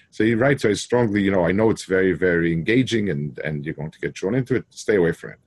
So 0.09 0.23
you're 0.23 0.57
so 0.57 0.69
i 0.69 0.73
strongly 0.73 1.21
you 1.21 1.31
know 1.31 1.45
i 1.45 1.51
know 1.51 1.69
it's 1.69 1.85
very 1.85 2.13
very 2.13 2.53
engaging 2.53 3.09
and 3.09 3.37
and 3.39 3.65
you're 3.65 3.73
going 3.73 3.91
to 3.91 3.99
get 3.99 4.13
drawn 4.13 4.35
into 4.35 4.55
it. 4.55 4.65
Stay 4.69 4.95
away 4.95 5.11
from 5.11 5.31
it. 5.31 5.39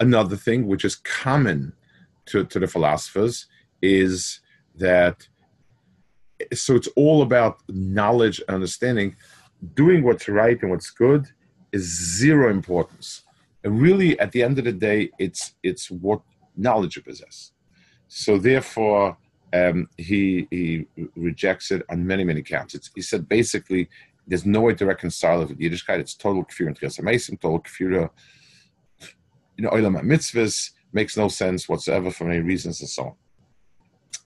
Another 0.00 0.36
thing 0.36 0.66
which 0.66 0.84
is 0.84 0.96
common 0.96 1.72
to, 2.26 2.44
to 2.44 2.58
the 2.58 2.66
philosophers 2.66 3.46
is 3.80 4.40
that 4.74 5.28
so 6.52 6.76
it's 6.76 6.88
all 6.96 7.22
about 7.22 7.62
knowledge 7.68 8.40
and 8.46 8.54
understanding. 8.54 9.16
Doing 9.74 10.04
what's 10.04 10.28
right 10.28 10.60
and 10.62 10.70
what's 10.70 10.90
good 10.90 11.26
is 11.72 11.82
zero 12.18 12.50
importance. 12.50 13.24
And 13.64 13.80
really, 13.80 14.18
at 14.20 14.32
the 14.32 14.42
end 14.42 14.58
of 14.58 14.64
the 14.64 14.72
day, 14.72 15.10
it's 15.18 15.54
it's 15.62 15.90
what 15.90 16.20
knowledge 16.56 16.96
you 16.96 17.02
possess. 17.02 17.52
So 18.06 18.38
therefore, 18.38 19.16
um, 19.52 19.88
he 19.96 20.46
he 20.50 20.86
rejects 21.16 21.70
it 21.70 21.82
on 21.90 22.06
many 22.06 22.24
many 22.24 22.42
counts. 22.42 22.74
It's, 22.74 22.90
he 22.94 23.02
said 23.02 23.28
basically 23.28 23.88
there's 24.26 24.46
no 24.46 24.60
way 24.60 24.74
to 24.74 24.86
reconcile 24.86 25.42
it 25.42 25.48
with 25.48 25.58
Yiddishkeit. 25.58 25.98
It's 25.98 26.14
total 26.14 26.44
kfir 26.44 26.66
and 26.66 26.78
tchias 26.78 27.40
total 27.40 27.60
kfir. 27.60 28.10
You 29.56 29.64
know, 29.64 29.70
olam 29.70 30.00
mitzvahs 30.02 30.70
makes 30.92 31.16
no 31.16 31.28
sense 31.28 31.68
whatsoever 31.68 32.10
for 32.10 32.24
many 32.24 32.40
reasons 32.40 32.80
and 32.80 32.88
so 32.88 33.02
on. 33.04 33.14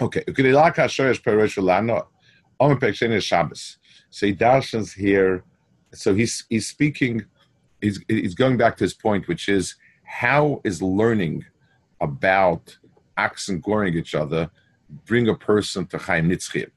Okay, 0.01 0.25
so 4.11 4.27
he 4.27 4.33
here. 4.93 5.45
So 5.95 6.15
he's 6.15 6.45
he's 6.49 6.69
speaking. 6.69 7.25
He's 7.81 8.01
he's 8.09 8.35
going 8.35 8.57
back 8.57 8.77
to 8.79 8.85
his 8.85 8.95
point, 8.95 9.29
which 9.29 9.49
is 9.49 9.77
how 10.05 10.61
is 10.65 10.83
learning 10.83 11.45
about 12.01 12.77
and 13.49 13.63
goring 13.63 13.95
each 13.95 14.15
other 14.15 14.51
bring 15.07 15.29
a 15.29 15.35
person 15.35 15.87
to 15.87 15.99
Chaim 15.99 16.29
Nitzchim. 16.29 16.71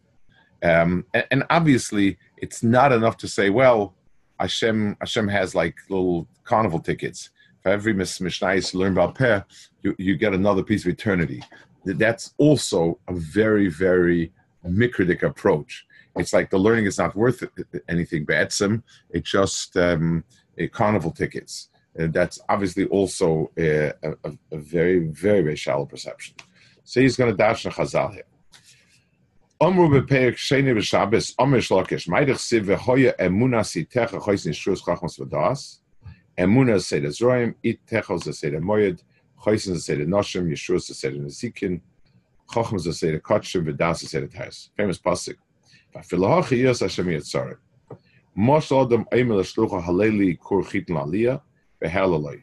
Um, 0.63 1.05
and, 1.13 1.25
and, 1.31 1.43
obviously, 1.49 2.17
it's 2.37 2.63
not 2.63 2.91
enough 2.91 3.17
to 3.17 3.27
say, 3.27 3.49
well, 3.49 3.93
Hashem, 4.39 4.97
Hashem 4.99 5.27
has 5.27 5.53
like 5.53 5.75
little 5.89 6.27
carnival 6.43 6.79
tickets. 6.79 7.29
For 7.61 7.69
every 7.69 7.93
Mishnah 7.93 8.25
you 8.73 8.79
learn 8.79 8.93
about 8.93 9.15
Peh, 9.15 9.41
you, 9.81 9.95
you 9.97 10.15
get 10.15 10.33
another 10.33 10.63
piece 10.63 10.85
of 10.85 10.91
eternity. 10.91 11.43
That's 11.85 12.33
also 12.37 12.99
a 13.07 13.13
very, 13.13 13.69
very 13.69 14.31
mikritic 14.67 15.23
approach. 15.23 15.85
It's 16.15 16.33
like 16.33 16.49
the 16.49 16.57
learning 16.57 16.85
is 16.85 16.97
not 16.97 17.15
worth 17.15 17.43
anything, 17.89 18.25
Be'etzim. 18.25 18.83
It's 19.11 19.29
just 19.29 19.77
um, 19.77 20.23
carnival 20.71 21.11
tickets. 21.11 21.69
And 21.95 22.13
that's 22.13 22.39
obviously 22.49 22.85
also 22.85 23.51
a, 23.57 23.91
a, 24.03 24.31
a 24.51 24.57
very, 24.57 24.99
very, 24.99 25.41
very 25.41 25.55
shallow 25.55 25.85
perception. 25.85 26.35
So 26.83 27.01
he's 27.01 27.15
going 27.15 27.31
to 27.31 27.37
dash 27.37 27.65
a 27.65 27.69
Chazal 27.69 28.13
here. 28.13 28.23
Omru 29.61 29.89
beperik 29.89 30.35
sheni 30.35 30.75
b'Shabbos, 30.75 31.33
Omer 31.39 31.59
shlokish, 31.59 32.09
Maidich 32.09 32.39
siv 32.39 32.65
v'hoya 32.65 33.15
emuna 33.17 33.61
sitecha 33.61 34.21
chois 34.21 34.45
nishus 34.45 34.81
chachmas 34.81 35.17
v'das, 35.17 35.79
emuna 36.37 36.81
seder 36.81 37.07
zroim, 37.07 37.55
it 37.63 37.85
techos 37.85 38.33
seder 38.33 38.59
moyed, 38.59 39.01
chois 39.45 39.79
seder 39.79 40.05
noshim, 40.05 40.49
yeshus 40.49 40.93
seder 40.93 41.17
nezikin, 41.17 41.81
chachmas 42.49 42.91
seder 42.93 43.19
kotshim, 43.19 43.65
v'das 43.65 43.97
seder 43.97 44.27
tais. 44.27 44.69
Famous 44.75 44.97
pasuk. 44.97 45.35
V'afilahachi 45.93 46.57
yos 46.63 46.79
Hashem 46.79 47.05
yetzarim. 47.05 47.57
Mos 48.35 48.71
adam 48.71 49.05
eimel 49.11 49.43
shlucha 49.43 49.83
haleli 49.83 50.39
kur 50.39 50.63
chitin 50.63 50.97
v'helaloi. 51.81 52.41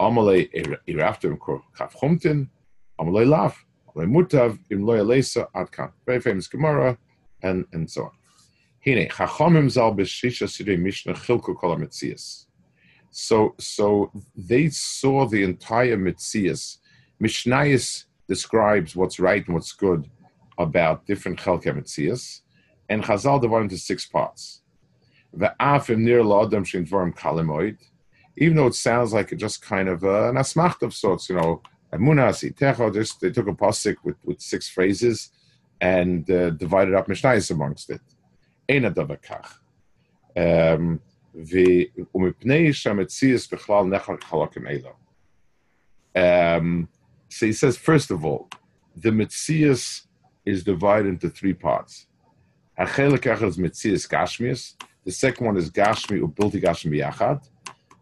Amalei 0.00 0.48
kur 1.38 1.62
chumtin, 2.00 2.48
Amalei 3.00 3.26
Lav, 3.26 3.56
Amalei 3.94 4.06
Mutav, 4.06 5.48
Adkan. 5.54 5.92
Very 6.06 6.20
famous 6.20 6.46
Gemara, 6.46 6.96
and, 7.42 7.64
and 7.72 7.90
so 7.90 8.04
on. 8.04 8.10
Hine, 8.84 9.08
Chachamim 9.08 9.70
Zal 9.70 9.94
Beshisha 9.94 10.78
Mishnah 10.78 11.14
Chilku. 11.14 12.46
So, 13.10 13.54
so 13.58 14.12
they 14.36 14.68
saw 14.68 15.26
the 15.26 15.42
entire 15.42 15.96
Metzias. 15.96 16.78
Mishnayis 17.22 18.04
describes 18.28 18.94
what's 18.94 19.18
right 19.18 19.44
and 19.44 19.54
what's 19.54 19.72
good 19.72 20.08
about 20.58 21.06
different 21.06 21.38
Chelke 21.38 21.64
Metzias, 21.64 22.42
and 22.88 23.02
Chazal 23.02 23.40
divided 23.40 23.64
into 23.64 23.78
six 23.78 24.06
parts. 24.06 24.62
Even 28.36 28.56
though 28.56 28.66
it 28.66 28.74
sounds 28.74 29.12
like 29.12 29.32
it 29.32 29.36
just 29.36 29.62
kind 29.62 29.88
of 29.88 30.02
an 30.04 30.36
asmacht 30.36 30.82
of 30.82 30.94
sorts, 30.94 31.28
you 31.28 31.36
know, 31.36 31.62
just 31.92 33.20
they 33.20 33.30
took 33.30 33.48
a 33.48 33.52
pasuk 33.52 33.96
with, 34.04 34.16
with 34.24 34.40
six 34.40 34.68
phrases 34.68 35.30
and 35.80 36.30
uh, 36.30 36.50
divided 36.50 36.94
up 36.94 37.08
Mishnayis 37.08 37.50
amongst 37.50 37.90
it. 37.90 38.00
Um, 40.36 41.00
um, 46.16 46.88
so 47.28 47.46
he 47.46 47.52
says, 47.52 47.76
first 47.76 48.10
of 48.10 48.24
all, 48.24 48.48
the 48.96 49.10
Metzias 49.10 50.06
is 50.44 50.64
divided 50.64 51.08
into 51.08 51.30
three 51.30 51.54
parts. 51.54 52.06
The 52.76 52.86
second 55.08 55.46
one 55.46 55.56
is 55.56 55.70
Gashmi 55.70 56.20
Ubilti 56.20 56.62
Gashmi 56.62 57.00
Yachad, 57.00 57.48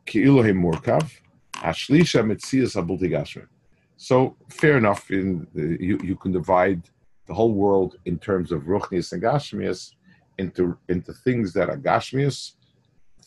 Murkav, 0.06 1.10
Ashlisha 1.54 2.24
Metzias 2.24 2.76
Abulti. 2.76 3.46
So 3.96 4.36
fair 4.48 4.78
enough, 4.78 5.10
in 5.10 5.46
you, 5.54 5.98
you 6.02 6.16
can 6.16 6.32
divide 6.32 6.82
the 7.26 7.34
whole 7.34 7.52
world 7.52 7.96
in 8.06 8.18
terms 8.18 8.52
of 8.52 8.62
Ruchnias 8.62 9.12
and 9.12 9.22
Gashmias 9.22 9.92
into, 10.38 10.78
into 10.88 11.12
things 11.12 11.52
that 11.52 11.68
are 11.68 11.76
Gashmias, 11.76 12.52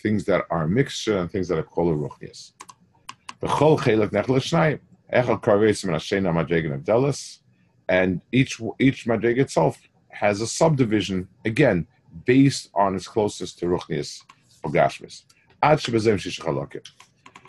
things 0.02 0.26
that 0.26 0.46
are 0.50 0.68
mixture, 0.68 1.18
and 1.20 1.32
things 1.32 1.48
that 1.48 1.58
are 1.58 1.64
called 1.64 1.98
Ruchnias. 1.98 2.52
The 3.40 3.48
Chol 3.48 3.80
Nechel 3.80 4.12
Shnayim, 4.12 4.80
Echel 5.14 5.42
Karvesim 5.42 5.90
and 5.90 5.98
Ashena 5.98 6.32
Madregan 6.34 6.82
Abdelis, 6.82 7.40
and 7.92 8.22
each 8.32 8.62
each 8.80 9.06
madrig 9.06 9.38
itself 9.38 9.78
has 10.10 10.40
a 10.40 10.48
subdivision 10.48 11.28
again 11.44 11.86
based 12.26 12.70
on 12.74 12.96
its 12.96 13.08
closest 13.08 13.60
to 13.60 13.66
ruchnias 13.66 14.24
or 14.64 14.72
gashmis. 14.72 15.24
Ad 15.62 15.80
shebezem 15.80 16.18
shishachalokim. 16.24 16.88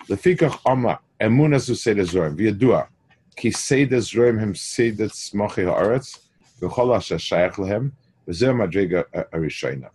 Lefikach 0.08 0.58
ama 0.66 0.98
emuna 1.20 1.60
zu 1.60 1.76
seder 1.76 2.02
zorim 2.02 2.36
v'yadua 2.36 2.88
ki 3.36 3.52
seder 3.52 3.98
zorim 3.98 4.38
hem 4.40 4.54
seder 4.54 5.06
tzmochi 5.06 5.64
haaretz 5.64 6.18
v'chol 6.60 6.96
asher 6.96 7.16
shayach 7.16 7.54
lehem 7.54 7.92
v'zeh 8.26 8.52
madriga 8.52 9.04
arishayna. 9.32 9.90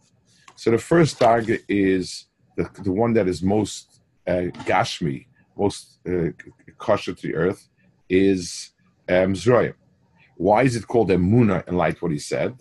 So 0.55 0.71
the 0.71 0.77
first 0.77 1.19
target 1.19 1.63
is 1.67 2.26
the, 2.57 2.69
the 2.83 2.91
one 2.91 3.13
that 3.13 3.27
is 3.27 3.41
most 3.41 4.01
uh, 4.27 4.49
gashmi, 4.65 5.27
most 5.57 5.99
uh, 6.09 6.29
kosher 6.77 7.13
to 7.13 7.27
the 7.27 7.35
earth, 7.35 7.69
is 8.09 8.71
um, 9.07 9.33
Zroim. 9.33 9.75
Why 10.35 10.63
is 10.63 10.75
it 10.75 10.87
called 10.87 11.09
emuna 11.09 11.67
in 11.67 11.77
light 11.77 12.01
what 12.01 12.11
he 12.11 12.19
said? 12.19 12.55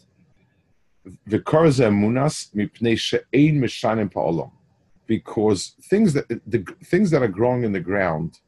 Because 5.07 5.75
things 5.91 6.13
that 6.15 6.29
the 6.29 6.65
things 6.85 7.11
that 7.11 7.23
are 7.23 7.29
growing 7.29 7.63
in 7.65 7.73
the 7.73 7.81
ground 7.81 8.39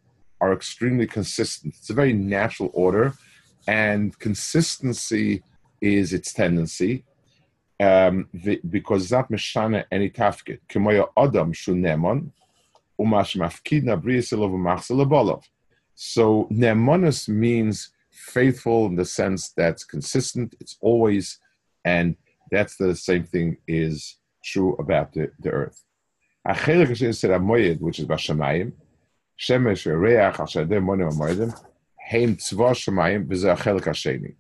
are 0.41 0.53
extremely 0.53 1.07
consistent. 1.07 1.75
It's 1.79 1.91
a 1.91 1.95
very 1.95 2.13
natural 2.13 2.71
order, 2.73 3.15
and 3.67 4.19
consistency 4.19 5.43
is 5.81 6.13
its 6.13 6.33
tendency. 6.33 7.05
Um, 7.81 8.29
because 8.69 9.09
that 9.11 9.29
meshana 9.31 9.85
any 9.93 10.11
tafkid. 10.11 10.59
Kemoya 10.69 11.09
adam 11.17 11.53
shu 11.53 11.75
nemon, 11.75 12.31
umash 13.01 13.37
mafkidna 13.37 14.01
briyasilov 14.03 14.53
umachsalabolov. 14.53 15.45
So 15.95 16.49
nemonis 16.51 17.29
means 17.29 17.93
faithful 18.11 18.87
in 18.87 18.97
the 18.97 19.05
sense 19.05 19.51
that's 19.51 19.85
consistent. 19.85 20.55
It's 20.61 20.77
always, 20.81 21.39
and 21.85 22.17
that's 22.51 22.77
the 22.77 22.95
same 22.97 23.25
thing 23.25 23.57
is 23.67 24.17
true 24.45 24.75
about 24.77 25.13
the, 25.13 25.31
the 25.41 25.51
earth. 25.51 25.85
which 26.45 27.03
is 27.03 28.07
Bashamayim, 28.07 28.73
Shemesh 29.39 29.87
Reach 29.87 30.37
Ashadem 30.37 30.85
Monim 30.85 31.13
Amoyedim, 31.13 31.61
Heim 32.11 32.37
Tzva 32.37 32.71
Shemayim, 32.73 33.27
V'zeh 33.27 33.57
Achelik 33.57 33.85
Hasheni. 33.85 34.35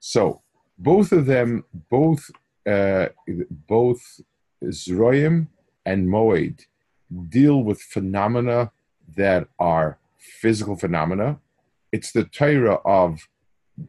So, 0.00 0.42
both 0.76 1.12
of 1.12 1.26
them, 1.26 1.64
both, 1.90 2.30
uh, 2.66 3.06
both 3.68 4.20
Zroim 4.64 5.48
and 5.86 6.08
Moed, 6.08 6.60
deal 7.28 7.62
with 7.62 7.80
phenomena 7.80 8.72
that 9.16 9.46
are 9.58 9.98
physical 10.18 10.76
phenomena. 10.76 11.38
It's 11.92 12.12
the 12.12 12.24
Torah 12.24 12.80
of 12.84 13.28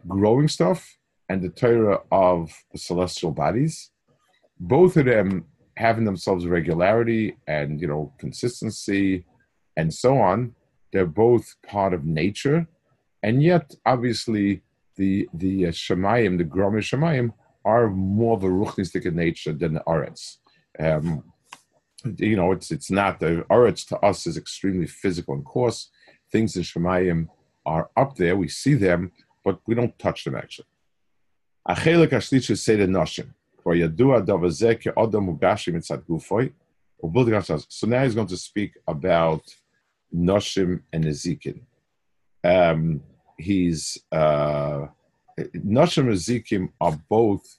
growing 0.07 0.47
stuff 0.47 0.97
and 1.29 1.41
the 1.41 1.49
Torah 1.49 2.01
of 2.11 2.51
the 2.71 2.77
celestial 2.77 3.31
bodies. 3.31 3.91
Both 4.59 4.97
of 4.97 5.05
them 5.05 5.45
having 5.77 6.05
themselves 6.05 6.45
regularity 6.45 7.35
and 7.47 7.81
you 7.81 7.87
know 7.87 8.13
consistency 8.17 9.25
and 9.75 9.93
so 9.93 10.17
on. 10.17 10.55
They're 10.95 11.05
both 11.05 11.55
part 11.67 11.93
of 11.93 12.05
nature, 12.05 12.67
and 13.21 13.43
yet 13.43 13.75
obviously 13.85 14.61
the 14.95 15.27
the 15.33 15.67
uh, 15.67 15.71
Shemayim, 15.71 16.37
the 16.37 16.45
Gromi 16.45 16.81
Shemayim, 16.89 17.33
are 17.65 17.89
more 17.89 18.37
of 18.37 18.43
a 18.45 18.47
ruchnistic 18.47 19.05
in 19.05 19.17
nature 19.17 19.51
than 19.51 19.73
the 19.73 19.81
Aretz. 19.81 20.37
Um, 20.79 21.25
you 22.17 22.37
know, 22.37 22.53
it's 22.53 22.71
it's 22.71 22.89
not 22.89 23.19
the 23.19 23.45
Uretz 23.51 23.85
to 23.89 23.97
us 23.97 24.25
is 24.25 24.37
extremely 24.37 24.87
physical 24.87 25.33
and 25.33 25.43
coarse. 25.43 25.89
Things 26.31 26.55
in 26.55 26.63
Shemayim 26.63 27.27
are 27.65 27.89
up 27.97 28.15
there. 28.15 28.37
We 28.37 28.47
see 28.47 28.75
them, 28.75 29.11
but 29.43 29.59
we 29.67 29.75
don't 29.75 29.99
touch 29.99 30.23
them 30.23 30.35
actually. 30.35 30.69
Achelik 31.67 32.11
Ashlicha 32.11 32.57
say 32.57 32.77
the 32.77 32.85
Noshim. 32.85 33.33
For 33.61 33.73
Yadua 33.73 34.25
Davazek 34.25 34.93
Odom 34.93 35.27
Mugashim 35.27 35.73
Mitzad 35.75 36.05
Gufoy. 36.05 36.53
So 37.69 37.87
now 37.87 38.03
he's 38.03 38.15
going 38.15 38.27
to 38.27 38.37
speak 38.37 38.71
about 38.87 39.43
Noshim 40.15 40.81
and 40.93 41.03
Nezikin. 41.03 41.61
Um, 42.43 43.01
he's 43.37 43.97
uh, 44.11 44.87
Noshim 45.39 46.07
and 46.07 46.09
Nezikin 46.09 46.69
are 46.79 46.97
both 47.09 47.57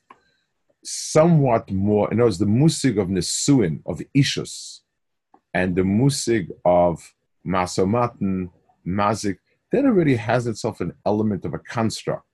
somewhat 0.85 1.71
more, 1.71 2.11
in 2.11 2.21
other 2.21 2.27
words, 2.27 2.39
the 2.39 2.47
musig 2.47 3.01
of 3.01 3.09
Nesuin, 3.09 3.83
of 3.87 4.01
Ishus, 4.17 4.81
and 5.53 5.75
the 5.75 5.83
musig 5.83 6.51
of 6.65 7.15
Masomatin, 7.47 8.51
Mazik, 8.87 9.39
that 9.73 9.85
already 9.85 10.17
has 10.17 10.47
itself 10.47 10.81
an 10.81 10.93
element 11.05 11.45
of 11.45 11.55
a 11.55 11.59
construct. 11.59 12.27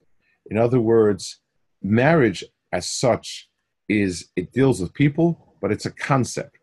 In 0.50 0.58
other 0.58 0.80
words, 0.80 1.40
marriage 1.82 2.44
as 2.72 2.88
such 2.88 3.48
is, 3.88 4.28
it 4.36 4.52
deals 4.52 4.80
with 4.80 4.92
people, 4.92 5.56
but 5.60 5.72
it's 5.72 5.86
a 5.86 5.90
concept. 5.90 6.58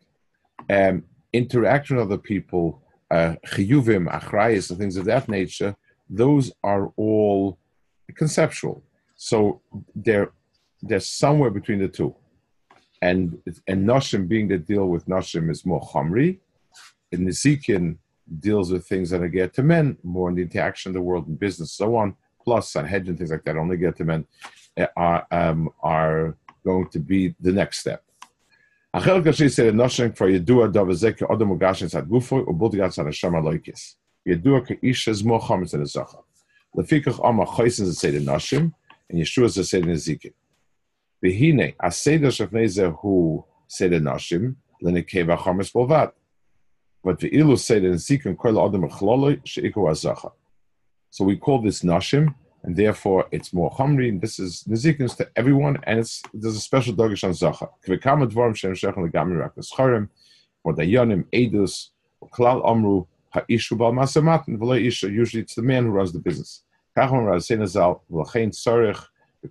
Um, 0.70 1.04
interaction 1.34 1.98
with 1.98 2.06
other 2.06 2.18
people, 2.18 2.84
uh, 3.12 3.36
chiyuvim, 3.48 4.10
achrayas, 4.10 4.70
and 4.70 4.80
things 4.80 4.98
of 4.98 5.06
that 5.06 5.28
nature, 5.28 5.76
those 6.10 6.52
are 6.64 6.92
all 6.96 7.58
conceptual. 8.16 8.84
So 9.16 9.62
they're 9.96 10.32
they're 10.82 11.00
somewhere 11.00 11.50
between 11.50 11.80
the 11.80 11.88
two. 11.88 12.16
And 13.02 13.38
and 13.68 13.88
Noshim 13.88 14.28
being 14.28 14.48
the 14.48 14.58
deal 14.58 14.88
with 14.88 15.08
Noshim 15.08 15.50
is 15.50 15.66
more 15.66 15.82
Chamri. 15.82 16.40
And 17.12 17.28
Nizikin 17.28 17.98
deals 18.40 18.72
with 18.72 18.86
things 18.86 19.10
that 19.10 19.22
are 19.22 19.28
get 19.28 19.54
to 19.56 19.64
men, 19.64 19.98
more 20.04 20.30
in 20.30 20.36
the 20.36 20.44
interaction 20.44 20.90
of 20.90 20.94
the 20.94 21.02
world 21.02 21.28
and 21.28 21.40
business, 21.40 21.72
so 21.72 21.96
on. 21.96 22.16
Plus 22.44 22.72
Sanhedrin, 22.72 23.18
things 23.18 23.32
like 23.32 23.44
that 23.44 23.58
only 23.58 23.78
get 23.78 23.98
to 23.98 24.06
men 24.06 24.26
eh, 24.78 24.86
are, 24.96 25.26
um, 25.32 25.70
are 25.82 26.38
going 26.64 26.88
to 26.90 27.00
be 27.00 27.36
the 27.40 27.52
next 27.52 27.80
step. 27.80 28.04
Achel 28.04 28.08
Kashi 28.08 28.08
said 28.08 28.08
Noshim 28.08 28.28
for 28.30 28.79
Yedua 28.96 30.72
Davazek 30.72 31.20
Odom 31.20 31.58
Ugashin 31.58 31.90
Sad 31.90 32.08
Gufo 32.08 32.44
Ubuldigat 32.46 32.94
Sad 32.94 33.06
Hashem 33.06 33.34
Aloikis. 33.34 33.96
Yedua 34.28 34.66
Kaish 34.68 35.08
is 35.08 35.24
more 35.24 35.40
Chametz 35.40 35.72
than 35.72 35.82
a 35.82 35.86
Zacha. 35.86 36.24
Lefikach 36.76 37.24
Amma 37.24 37.46
Chaysin 37.46 37.94
said 37.94 38.16
Noshim 38.16 38.74
and 39.10 39.22
Yeshua 39.22 39.50
said 39.64 39.88
Ezekiel. 39.88 40.32
V'hine, 41.24 41.76
aseder 41.78 42.32
shafnei 42.32 42.96
hu 43.02 43.44
seder 43.68 44.00
nashim, 44.00 44.56
lenekeva 44.82 45.38
chames 45.38 45.72
bolvat. 45.72 46.12
But 47.04 47.20
ve'ilu 47.20 47.60
seder 47.60 47.92
nesikin 47.92 48.38
kol 48.38 48.66
adam 48.66 48.90
echloloi 48.90 49.42
she'iku 49.44 49.90
azacha. 49.90 50.32
So 51.12 51.26
we 51.26 51.38
call 51.38 51.62
this 51.62 51.82
nashim, 51.82 52.34
and 52.64 52.76
therefore 52.76 53.28
it's 53.32 53.54
more 53.54 53.72
chamri, 53.72 54.10
and 54.10 54.22
this 54.22 54.40
is 54.40 54.64
nezikins 54.68 55.16
to 55.18 55.30
everyone, 55.36 55.78
and 55.84 56.00
it's 56.00 56.22
there's 56.34 56.56
a 56.56 56.62
special 56.62 56.94
dogish 56.94 57.24
on 57.24 57.32
zacha. 57.32 57.70
Kvekam 57.86 58.30
dvarim 58.30 58.56
shem 58.56 58.76
shechem 58.76 59.10
legami 59.10 59.40
rak 59.40 59.56
nescharim, 59.56 60.10
or 60.64 60.74
dayanim 60.74 61.26
edus, 61.34 61.90
klal 62.32 62.68
amru, 62.70 63.06
ha'ishu 63.34 63.78
bal 63.78 63.92
masamatin, 63.94 64.58
v'lo 64.58 64.80
isha, 64.80 65.10
usually 65.10 65.42
it's 65.44 65.56
the 65.56 65.62
man 65.62 65.86
who 65.86 65.92
runs 65.92 66.12
the 66.12 66.20
business. 66.20 66.64
Kachon 66.96 67.26
raz 67.26 67.48
senazal, 67.48 68.02
v'lachein 68.12 68.50
tzarech, 68.50 69.06
the 69.42 69.48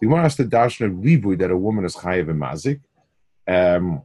Gemara 0.00 0.22
has 0.22 0.36
to 0.36 0.44
darshan 0.44 1.02
ribui 1.02 1.38
that 1.38 1.50
a 1.50 1.56
woman 1.56 1.84
is 1.84 1.94
chayiv 1.94 2.30
and 2.30 2.40
mazik. 2.40 2.80
Um, 3.46 4.02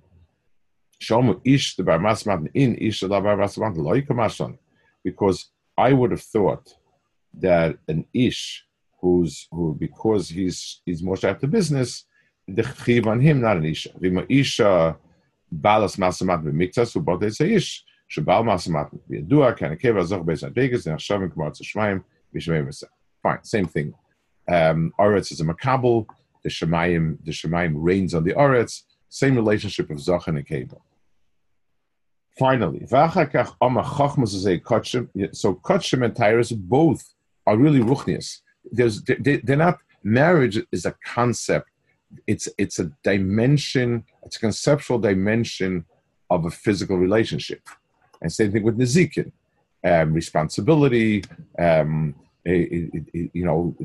ish 1.46 1.76
the 1.78 1.84
bar 1.84 2.00
masmat 2.00 2.50
in 2.54 2.76
ish 2.76 3.00
the 3.00 3.08
bar 3.08 3.38
masmat 3.38 3.78
loy 3.78 4.02
because 5.04 5.46
I 5.88 5.94
would 5.94 6.12
have 6.12 6.22
thought 6.22 6.66
that 7.46 7.78
an 7.88 8.06
ish 8.14 8.66
who's 9.00 9.48
who 9.52 9.76
because 9.80 10.24
he's 10.30 10.82
he's 10.86 11.02
more 11.02 11.18
after 11.24 11.48
business 11.48 12.06
the 12.48 12.64
chiv 12.64 13.08
on 13.08 13.20
him 13.20 13.42
not 13.42 13.58
an 13.58 13.66
isha. 13.66 13.90
Vima 14.02 14.26
isha 14.30 14.98
balas 15.52 15.96
masamat 15.96 16.44
b'miktas 16.44 16.94
who 16.94 17.02
bought 17.02 17.24
a 17.24 17.56
ish 17.58 17.84
shebal 18.12 18.44
masamat 18.44 18.88
b'yadua 19.10 19.56
kan 19.58 19.76
akeva 19.76 20.02
zoch 20.10 20.26
beis 20.26 20.44
advegas 20.48 20.86
and 20.88 20.98
hashavim 20.98 21.30
k'mar 21.34 21.52
tzishmayim 21.52 22.04
Fine, 23.24 23.44
same 23.44 23.66
thing. 23.66 23.94
Um, 24.48 24.94
Oretz 25.00 25.32
is 25.32 25.42
a 25.42 25.44
makabel. 25.44 26.06
The 26.44 26.50
Shemayim, 26.50 27.18
the 27.24 27.32
Shemayim 27.32 27.74
reigns 27.76 28.14
on 28.14 28.24
the 28.24 28.34
Oretz. 28.34 28.84
Same 29.10 29.36
relationship 29.36 29.90
of 29.90 29.98
Zoch 29.98 30.28
and 30.28 30.38
Akeba. 30.38 30.78
Finally, 32.40 32.86
so 35.32 35.56
Kachim 35.56 36.06
and 36.06 36.16
Tyrus 36.16 36.52
both 36.54 37.14
are 37.46 37.58
really 37.58 37.82
ruchnias. 37.82 38.40
there's 38.72 39.04
they, 39.04 39.38
they're 39.38 39.58
not 39.58 39.80
marriage 40.04 40.58
is 40.72 40.86
a 40.86 40.96
concept. 41.04 41.70
It's 42.28 42.48
it's 42.58 42.80
a 42.80 42.92
dimension 43.04 44.06
it's 44.24 44.38
a 44.38 44.40
conceptual 44.40 45.00
dimension 45.00 45.86
of 46.30 46.46
a 46.46 46.52
physical 46.52 46.98
relationship. 46.98 47.62
And 48.22 48.32
same 48.32 48.52
thing 48.54 48.64
with 48.64 48.78
nizikin 48.78 49.32
um, 49.84 50.14
responsibility 50.14 51.24
um, 51.58 52.16
it, 52.46 53.06
it, 53.14 53.32
you 53.34 53.46
know 53.46 53.76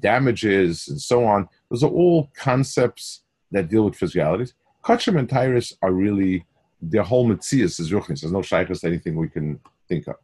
damages 0.00 0.88
and 0.88 1.00
so 1.00 1.24
on. 1.24 1.48
Those 1.70 1.84
are 1.84 1.90
all 1.90 2.30
concepts 2.34 3.22
that 3.52 3.68
deal 3.68 3.84
with 3.84 3.94
physicalities. 3.94 4.54
Kachim 4.84 5.18
and 5.18 5.28
tyrus 5.28 5.72
are 5.82 5.92
really 5.92 6.44
their 6.80 7.02
whole 7.02 7.26
mitzias 7.28 7.80
is 7.80 7.90
ruchnis 7.90 8.20
there's 8.20 8.32
no 8.32 8.42
shaykhs 8.42 8.84
anything 8.84 9.16
we 9.16 9.28
can 9.28 9.58
think 9.88 10.06
of 10.08 10.16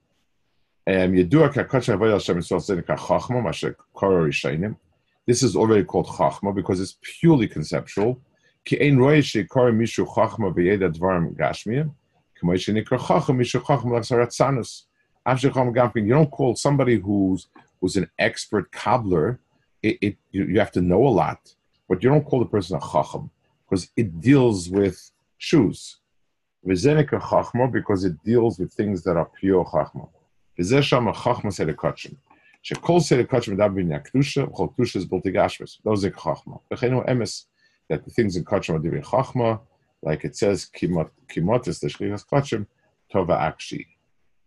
um, 0.89 1.15
this 5.27 5.43
is 5.43 5.55
already 5.57 5.85
called 5.85 6.07
Chachma 6.07 6.55
because 6.55 6.81
it's 6.81 6.99
purely 7.01 7.47
conceptual. 7.47 8.21
You 8.67 8.79
don't 16.15 16.31
call 16.31 16.57
somebody 16.57 16.99
who's 16.99 17.49
who's 17.81 17.97
an 17.97 18.11
expert 18.19 18.73
cobbler. 18.73 19.41
It, 19.83 19.99
it 20.01 20.17
you, 20.31 20.45
you, 20.47 20.59
have 20.59 20.73
to 20.73 20.81
know 20.81 21.07
a 21.07 21.09
lot, 21.09 21.55
but 21.89 22.03
you 22.03 22.09
don't 22.09 22.25
call 22.25 22.41
the 22.41 22.47
person 22.47 22.77
a 22.77 22.81
chacham 22.81 23.31
because 23.69 23.89
it 23.97 24.21
deals 24.21 24.69
with 24.69 25.11
shoes. 25.39 25.99
Vizenika 26.67 27.21
Chachma 27.21 27.71
because 27.71 28.05
it 28.05 28.23
deals 28.25 28.59
with 28.59 28.73
things 28.73 29.03
that 29.05 29.17
are 29.17 29.31
pure 29.39 29.65
Chachma. 29.65 30.09
Vizesham 30.59 31.13
Chachma 31.15 31.47
Sedekachim. 31.47 32.17
Shekol 32.65 33.01
Sedekachim 33.01 33.57
Dabin 33.57 33.89
Yaktusha, 33.89 34.51
Chotusha 34.53 34.97
is 34.97 35.05
built 35.05 35.25
Gashmas. 35.25 35.79
Those 35.83 36.05
are 36.05 36.11
Chachma. 36.11 36.61
Bechenu 36.71 37.07
Emes, 37.09 37.47
that 37.89 38.05
the 38.05 38.11
things 38.11 38.37
in 38.37 38.45
Kachim 38.45 38.77
are 38.77 38.79
doing 38.79 39.03
Chachma, 39.03 39.61
like 40.03 40.25
it 40.25 40.37
says, 40.37 40.71
Kimotis, 40.75 41.81
the 41.81 41.89
Shlichas 41.89 42.25
Kachim, 42.27 42.67
Tova 43.13 43.39
Akshi. 43.39 43.87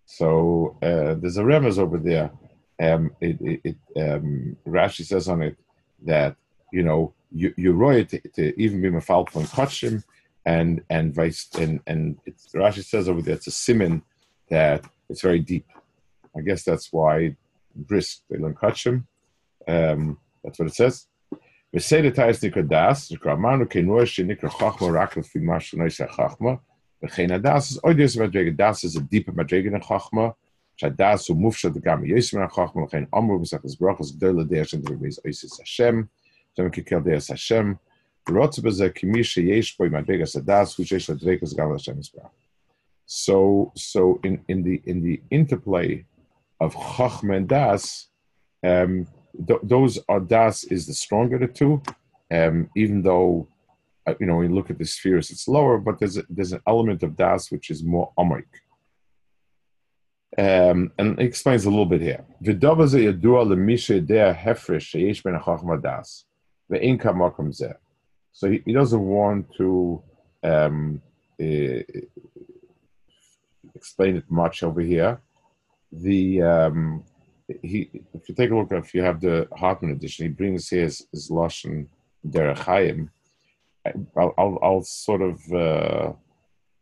So 0.06 0.78
uh, 0.82 1.16
there's 1.16 1.38
a 1.38 1.44
remez 1.44 1.78
over 1.78 1.98
there. 1.98 2.32
Um, 2.80 3.12
it, 3.22 3.38
it, 3.42 3.62
it 3.96 4.02
um, 4.02 4.56
Rashi 4.68 5.06
says 5.06 5.28
on 5.28 5.42
it 5.42 5.58
that, 6.04 6.36
you 6.72 6.84
know, 6.84 7.14
you, 7.32 7.54
you're 7.58 7.74
right 7.74 8.08
to, 8.08 8.20
to 8.36 8.62
even 8.62 8.82
be 8.82 8.90
mafalpon 8.90 9.48
Kachim 9.50 10.04
and 10.46 10.82
and 10.90 11.14
vice 11.14 11.50
and 11.58 11.80
and 11.88 12.18
it's, 12.26 12.48
Rashi 12.54 12.84
says 12.84 13.10
over 13.10 13.22
there 13.22 13.36
it's 13.36 13.48
a 13.48 13.52
simon 13.52 14.04
that 14.50 14.86
it's 15.10 15.22
very 15.22 15.40
deep. 15.40 15.68
I 16.38 16.42
guess 16.42 16.64
that's 16.64 16.94
why 16.94 17.36
brisk 17.76 18.22
they 18.30 18.38
learn 18.38 18.54
kachim. 18.54 19.06
Um, 19.68 20.20
that's 20.44 20.60
what 20.60 20.68
it 20.68 20.76
says. 20.76 21.08
We 21.74 21.80
say 21.80 22.02
the 22.02 22.12
tais 22.12 22.40
nikra 22.40 22.68
das. 22.68 23.10
Amanu 23.10 23.66
kenua 23.66 24.06
she 24.06 24.24
nikra 24.24 24.50
chachma 24.50 24.92
rakla 24.92 25.26
fi 25.26 25.40
mashu 25.40 25.76
noisa 25.76 26.08
chachma. 26.10 26.60
V'chein 27.04 27.38
adas 27.38 27.72
is 27.72 27.80
oidius 27.80 28.18
madrega. 28.18 28.56
Das 28.56 28.84
is 28.84 28.96
a 28.96 29.02
deeper 29.02 29.32
madrega 29.32 29.72
than 29.72 29.82
chachma. 29.82 30.36
Shadas 30.82 31.28
u 31.30 31.36
mufsha 31.36 31.74
the 31.74 31.80
gam 31.80 32.04
yismer 32.04 32.50
chachma. 32.52 32.88
V'chein 32.88 33.08
amru 33.12 33.40
v'sachas 33.40 33.78
brachas 33.78 34.16
gdola 34.16 34.48
deir 34.48 34.66
shen 34.66 34.82
d'rebeis 34.82 35.20
oisis 35.26 35.58
Hashem. 35.58 36.08
Shem 36.56 36.72
kikel 36.72 37.04
deir 37.04 37.20
Hashem. 37.28 37.80
Sheyesh. 38.26 39.76
So, 43.06 43.72
so 43.76 44.20
in, 44.24 44.44
in 44.48 44.64
the 44.64 44.82
in 44.86 45.04
the 45.04 45.22
interplay 45.30 46.06
of 46.60 46.74
Chachma 46.74 47.38
and 47.38 47.48
Das, 47.48 48.08
um, 48.64 49.08
th- 49.48 49.60
those 49.64 50.00
are 50.10 50.20
Das 50.20 50.64
is 50.64 50.88
the 50.88 50.94
stronger 50.94 51.36
of 51.36 51.42
the 51.42 51.48
two, 51.48 51.82
um, 52.32 52.70
even 52.76 53.04
though 53.04 53.48
uh, 54.08 54.16
you 54.20 54.26
know 54.26 54.38
when 54.38 54.50
you 54.50 54.56
look 54.56 54.72
at 54.72 54.80
the 54.80 54.86
spheres 54.86 55.30
it's 55.30 55.48
lower, 55.48 55.78
but 55.78 56.00
there's 56.00 56.18
a, 56.18 56.24
there's 56.30 56.54
an 56.54 56.62
element 56.68 57.04
of 57.04 57.16
Das 57.16 57.52
which 57.52 57.70
is 57.70 57.84
more 57.84 58.12
Amrik. 58.18 58.48
Um, 60.38 60.92
and 60.98 61.18
it 61.20 61.26
explains 61.26 61.66
a 61.66 61.70
little 61.70 61.86
bit 61.86 62.02
here. 62.02 62.26
So 68.36 68.52
he, 68.52 68.62
he 68.66 68.74
doesn't 68.74 69.02
want 69.02 69.48
to 69.56 70.04
um, 70.44 71.02
uh, 71.42 71.80
explain 73.74 74.18
it 74.18 74.30
much 74.30 74.62
over 74.62 74.82
here 74.82 75.22
the 75.92 76.42
um, 76.42 77.04
he 77.62 77.90
if 78.14 78.28
you 78.28 78.36
take 78.36 78.52
a 78.52 78.56
look 78.56 78.72
if 78.72 78.94
you 78.94 79.02
have 79.04 79.22
the 79.22 79.48
Hartman 79.56 79.92
edition, 79.92 80.26
he 80.26 80.30
brings 80.32 80.70
here 80.70 80.84
his, 80.84 81.08
his 81.12 81.30
Lashon 81.30 81.88
Derechayim. 82.28 83.10
I'll, 84.18 84.34
I'll, 84.38 84.60
I'll 84.64 84.82
sort 84.82 85.22
of 85.22 85.54
uh, 85.54 86.14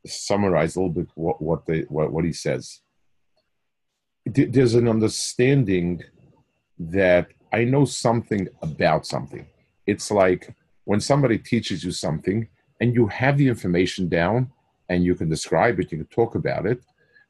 summarize 0.06 0.76
a 0.76 0.80
little 0.80 0.94
bit 0.94 1.10
what 1.16 1.42
what, 1.42 1.66
they, 1.66 1.82
what 1.82 2.12
what 2.12 2.26
he 2.26 2.34
says. 2.34 2.80
There's 4.26 4.76
an 4.76 4.88
understanding 4.88 6.02
that 6.80 7.28
I 7.52 7.66
know 7.66 7.84
something 7.86 8.48
about 8.62 9.06
something. 9.06 9.46
It's 9.86 10.10
like 10.10 10.56
when 10.86 11.00
somebody 11.00 11.38
teaches 11.38 11.84
you 11.84 11.92
something 11.92 12.48
and 12.82 12.94
you 12.94 13.08
have 13.08 13.38
the 13.38 13.48
information 13.48 14.10
down 14.10 14.52
and 14.90 15.04
you 15.04 15.16
can 15.16 15.30
describe 15.30 15.80
it, 15.80 15.92
you 15.92 16.00
can 16.00 16.08
talk 16.08 16.36
about 16.36 16.66
it, 16.66 16.84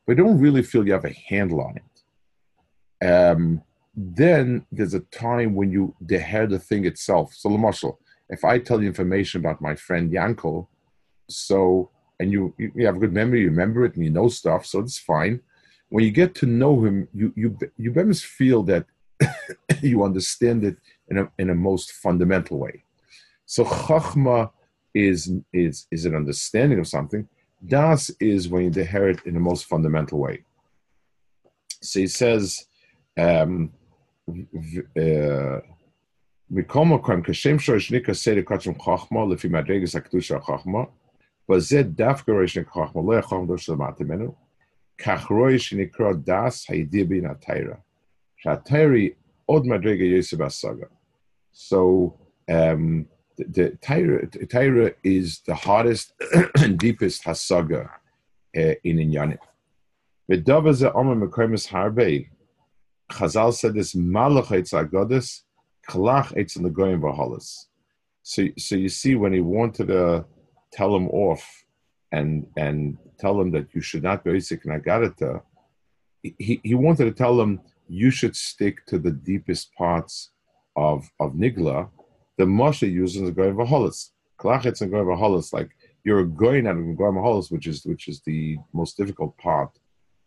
but 0.05 0.17
don't 0.17 0.39
really 0.39 0.63
feel 0.63 0.85
you 0.85 0.93
have 0.93 1.05
a 1.05 1.13
handle 1.29 1.61
on 1.61 1.77
it. 1.77 3.07
Um, 3.07 3.61
then 3.95 4.65
there's 4.71 4.95
a 4.95 5.01
time 5.01 5.53
when 5.53 5.71
you 5.71 5.95
hear 6.09 6.47
the 6.47 6.59
thing 6.59 6.85
itself. 6.85 7.33
So, 7.33 7.49
Lamashal, 7.49 7.97
if 8.29 8.43
I 8.43 8.57
tell 8.57 8.81
you 8.81 8.87
information 8.87 9.39
about 9.39 9.61
my 9.61 9.75
friend 9.75 10.11
Yankel, 10.11 10.67
so 11.29 11.91
and 12.19 12.31
you 12.31 12.53
you 12.57 12.85
have 12.85 12.95
a 12.95 12.99
good 12.99 13.13
memory, 13.13 13.41
you 13.41 13.49
remember 13.49 13.85
it, 13.85 13.95
and 13.95 14.03
you 14.03 14.09
know 14.09 14.29
stuff, 14.29 14.65
so 14.65 14.79
it's 14.79 14.97
fine. 14.97 15.41
When 15.89 16.03
you 16.03 16.11
get 16.11 16.33
to 16.35 16.45
know 16.45 16.83
him, 16.83 17.07
you 17.13 17.33
you 17.35 17.57
you 17.77 17.93
almost 17.95 18.25
feel 18.25 18.63
that 18.63 18.85
you 19.81 20.03
understand 20.03 20.63
it 20.63 20.77
in 21.09 21.17
a 21.19 21.31
in 21.37 21.49
a 21.49 21.55
most 21.55 21.91
fundamental 21.91 22.57
way. 22.57 22.83
So, 23.52 23.64
chachma 23.64 24.50
is 24.94 25.30
is 25.52 25.86
is 25.90 26.04
an 26.06 26.14
understanding 26.14 26.78
of 26.80 26.86
something, 26.86 27.28
Das 27.64 28.10
is 28.20 28.48
when 28.48 28.62
you 28.62 28.68
inherit 28.68 29.26
in 29.26 29.34
the 29.34 29.40
most 29.40 29.66
fundamental 29.66 30.18
way. 30.18 30.44
So 31.82 32.00
he 32.00 32.06
says, 32.06 32.66
um, 33.16 33.72
uh, 34.96 35.60
מכל 36.50 36.84
מקום, 36.84 37.22
כשם 37.22 37.58
שיש 37.58 37.92
נקרא 37.92 38.14
סדר 38.14 38.42
קודשם 38.42 38.78
חוכמה, 38.78 39.20
לפי 39.32 39.48
מדרגת 39.48 39.94
הקדושה 39.94 40.36
החוכמה, 40.36 40.84
וזה 41.50 41.82
דווקא 41.82 42.30
רואה 42.30 42.48
שנקרא 42.48 42.86
חוכמה, 42.86 43.02
לא 43.12 43.18
יכול 43.18 43.44
לדור 43.44 43.56
שלמדתי 43.56 44.04
ממנו, 44.04 44.34
כך 44.98 45.26
רואה 45.30 45.58
שנקרא 45.58 46.12
דס 46.12 46.70
הידיע 46.70 47.04
בין 47.04 47.26
התיירה. 47.26 47.76
שהתיירה 48.36 48.94
היא 48.94 49.10
עוד 49.46 49.66
מדרגה 49.66 50.04
יוסף 50.04 50.40
הסגה. 50.40 50.86
So, 51.54 52.12
um, 52.50 53.04
the 53.37 53.77
Tyra, 53.81 54.29
Tyra 54.47 54.93
is 55.03 55.39
the 55.45 55.55
hardest 55.55 56.13
and 56.57 56.77
deepest 56.77 57.23
hasaga 57.23 57.89
uh, 58.55 58.73
in 58.83 58.97
Inyanim. 58.97 59.39
Chazal 63.11 63.53
said 63.53 63.73
this 63.73 63.93
malach 63.93 64.47
etz 64.47 64.73
agodas, 64.73 65.41
kalach 65.87 66.33
etz 66.35 66.57
legoyim 66.57 67.01
v'holas. 67.01 67.65
So, 68.23 68.47
so 68.57 68.75
you 68.75 68.89
see, 68.89 69.15
when 69.15 69.33
he 69.33 69.41
wanted 69.41 69.87
to 69.87 70.25
tell 70.71 70.95
him 70.95 71.09
off 71.09 71.65
and 72.11 72.47
and 72.57 72.97
tell 73.19 73.39
him 73.39 73.51
that 73.51 73.73
you 73.75 73.81
should 73.81 74.03
not 74.03 74.23
be 74.23 74.31
Isaac 74.31 74.63
Nagarata, 74.63 75.41
he, 76.21 76.61
he 76.63 76.73
wanted 76.73 77.05
to 77.05 77.11
tell 77.11 77.39
him 77.39 77.59
you 77.87 78.09
should 78.09 78.35
stick 78.35 78.85
to 78.87 78.97
the 78.97 79.11
deepest 79.11 79.73
parts 79.75 80.31
of 80.75 81.09
of 81.19 81.33
Nigla, 81.33 81.89
the 82.37 82.45
Moshe 82.45 82.89
uses 82.91 83.21
the 83.21 83.31
Goyim 83.31 83.55
Vaholis. 83.55 84.11
Klachetz 84.39 84.81
and 84.81 84.91
Goyim 84.91 85.05
Vaholis, 85.05 85.53
like 85.53 85.69
you're 86.03 86.25
going 86.25 86.67
at 86.67 86.73
Goyim 86.73 87.15
Vaholis, 87.15 87.51
which 87.51 87.67
is 87.67 87.85
which 87.85 88.07
is 88.07 88.21
the 88.21 88.57
most 88.73 88.97
difficult 88.97 89.37
part 89.37 89.71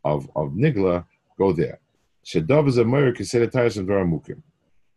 of 0.05 0.29
of 0.37 0.53
Nigla, 0.53 1.05
go 1.39 1.53
there. 1.53 1.81
Shedov 2.25 2.69
is 2.69 2.79
a 2.79 2.85
Moyer 2.85 3.13
Kiseda 3.13 3.51
Tayas 3.51 3.77
and 3.77 3.89
Varamukim. 3.89 4.43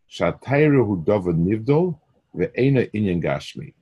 Shatayra 0.09 0.85
hu 0.85 1.03
Dova 1.03 1.33
Nivdol 1.33 1.99
ve'ena 2.35 2.89
inyan 2.91 3.23
Gashmi. 3.23 3.73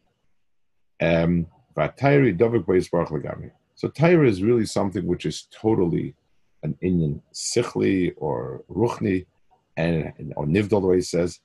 Um, 1.00 1.48
Vatayri 1.78 2.38
Dovik 2.38 2.66
Beis 2.66 2.90
Baruch 2.90 3.10
Legami. 3.10 3.52
So 3.76 3.88
Tyra 3.88 4.28
is 4.28 4.42
really 4.42 4.66
something 4.66 5.06
which 5.06 5.26
is 5.26 5.48
totally 5.52 6.16
an 6.64 6.76
Inyan 6.84 7.22
Sichli 7.32 8.14
or 8.18 8.64
Ruchni, 8.70 9.28
and 9.78 10.34
or 10.36 10.48
Nivdol, 10.48 10.82
the 10.82 10.88
way 10.88 10.96
he 10.96 11.02
says, 11.02 11.40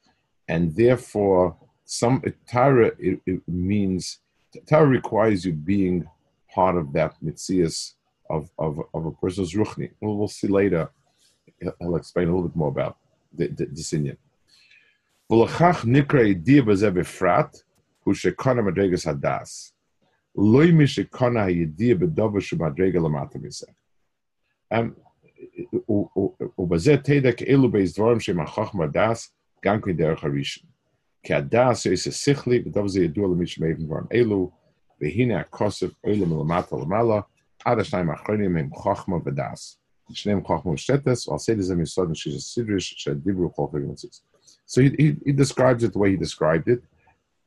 and 0.49 0.75
therefore 0.75 1.57
some 1.92 2.22
Tara 2.48 2.88
it, 3.00 3.20
it 3.26 3.42
means 3.48 4.20
Tara 4.66 4.86
requires 4.86 5.46
you 5.46 5.54
being 5.54 6.08
part 6.54 6.76
of 6.78 6.94
that 6.94 7.14
mitzias 7.24 7.94
of, 8.30 8.50
of, 8.60 8.82
of 8.94 9.06
a 9.06 9.12
person's 9.12 9.54
ruchni. 9.54 9.92
We'll, 10.02 10.18
we'll 10.18 10.28
see 10.28 10.48
later. 10.48 10.90
I'll 11.82 11.96
explain 11.96 12.28
a 12.28 12.32
little 12.32 12.48
bit 12.50 12.56
more 12.56 12.70
about 12.70 12.98
the, 13.34 13.48
the, 13.48 13.66
this 13.66 13.94
Indian. 13.94 14.18
ולכך 15.30 15.86
נקרא 15.88 16.20
ידיע 16.22 16.62
בזה 16.62 16.92
בפרט, 16.92 17.58
הוא 18.04 18.14
שקונה 18.14 18.62
מדרגס 18.62 19.08
הדס. 19.08 19.74
לא 20.36 20.66
מי 20.74 20.88
שקונה 20.88 21.44
הידיע 21.44 21.96
בדובר 21.96 22.40
שמדרגה 22.40 23.00
למטה 23.00 23.40
מזה. 23.40 23.68
ובזה 26.60 26.98
תדע 26.98 27.32
כאילו 27.32 27.72
בייס 27.72 27.94
דבורם 27.94 28.20
שהם 28.20 28.40
החוכמה 28.40 28.88
דס, 28.88 29.32
גם 29.66 29.82
כן 29.82 29.92
דרך 29.92 30.24
הראשון. 30.24 30.70
Kadah 31.27 31.77
Seis 31.77 32.07
Sichli, 32.07 32.65
V'davzi 32.67 33.09
Yadua 33.09 33.29
L'mishmei 33.29 33.77
V'mvarim 33.79 34.09
Elu, 34.11 34.53
V'hina 35.01 35.49
Kosef 35.49 35.93
Oilam 36.05 36.39
L'mata 36.39 36.77
L'mala, 36.77 37.25
Ad 37.65 37.79
Hashnayim 37.79 38.17
Achronim 38.17 38.57
Hem 38.57 38.71
Chochma 38.71 39.23
V'das. 39.23 39.77
Shneim 40.13 40.45
Chochma 40.45 40.79
Shetes, 40.79 41.29
Al 41.31 41.39
Seid 41.39 41.63
Zem 41.63 41.79
Yisod 41.79 42.09
Nishish 42.09 42.37
Sidrish, 42.37 42.93
Shed 42.97 43.23
Dibru 43.23 43.55
Chol 43.55 43.73
Chagimatzis. 43.73 44.21
So 44.67 44.83
he, 44.83 44.91
he, 44.99 45.17
he, 45.27 45.33
describes 45.33 45.85
it 45.85 45.93
the 45.93 45.99
way 45.99 46.11
he 46.11 46.17
described 46.17 46.69
it, 46.69 46.83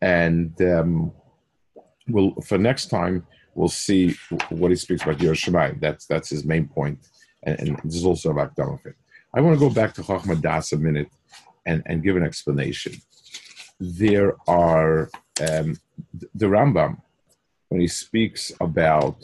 and 0.02 0.60
um, 0.62 1.12
we'll, 2.08 2.36
for 2.42 2.58
next 2.58 2.88
time 2.88 3.26
we'll 3.56 3.68
see 3.68 4.16
what 4.50 4.72
he 4.72 4.76
speaks 4.76 5.04
about 5.04 5.18
Yerushalayim. 5.18 5.80
That's 5.80 6.06
that's 6.06 6.30
his 6.30 6.46
main 6.46 6.68
point, 6.68 7.00
and, 7.44 7.60
and 7.60 7.78
this 7.84 7.96
is 7.96 8.06
also 8.06 8.32
about 8.32 8.56
Domofit. 8.56 8.94
I 9.34 9.42
want 9.42 9.56
to 9.56 9.60
go 9.60 9.74
back 9.74 9.94
to 9.96 10.02
Chochmah 10.02 10.42
Das 10.42 10.72
a 10.72 10.78
minute 10.78 11.10
and, 11.66 11.82
and 11.86 12.04
give 12.04 12.16
an 12.16 12.24
explanation. 12.24 12.94
There 13.80 14.36
are 14.48 15.10
um, 15.42 15.78
the 16.34 16.46
Rambam, 16.46 17.02
when 17.70 17.82
he 17.82 17.88
speaks 17.88 18.52
about 18.62 19.18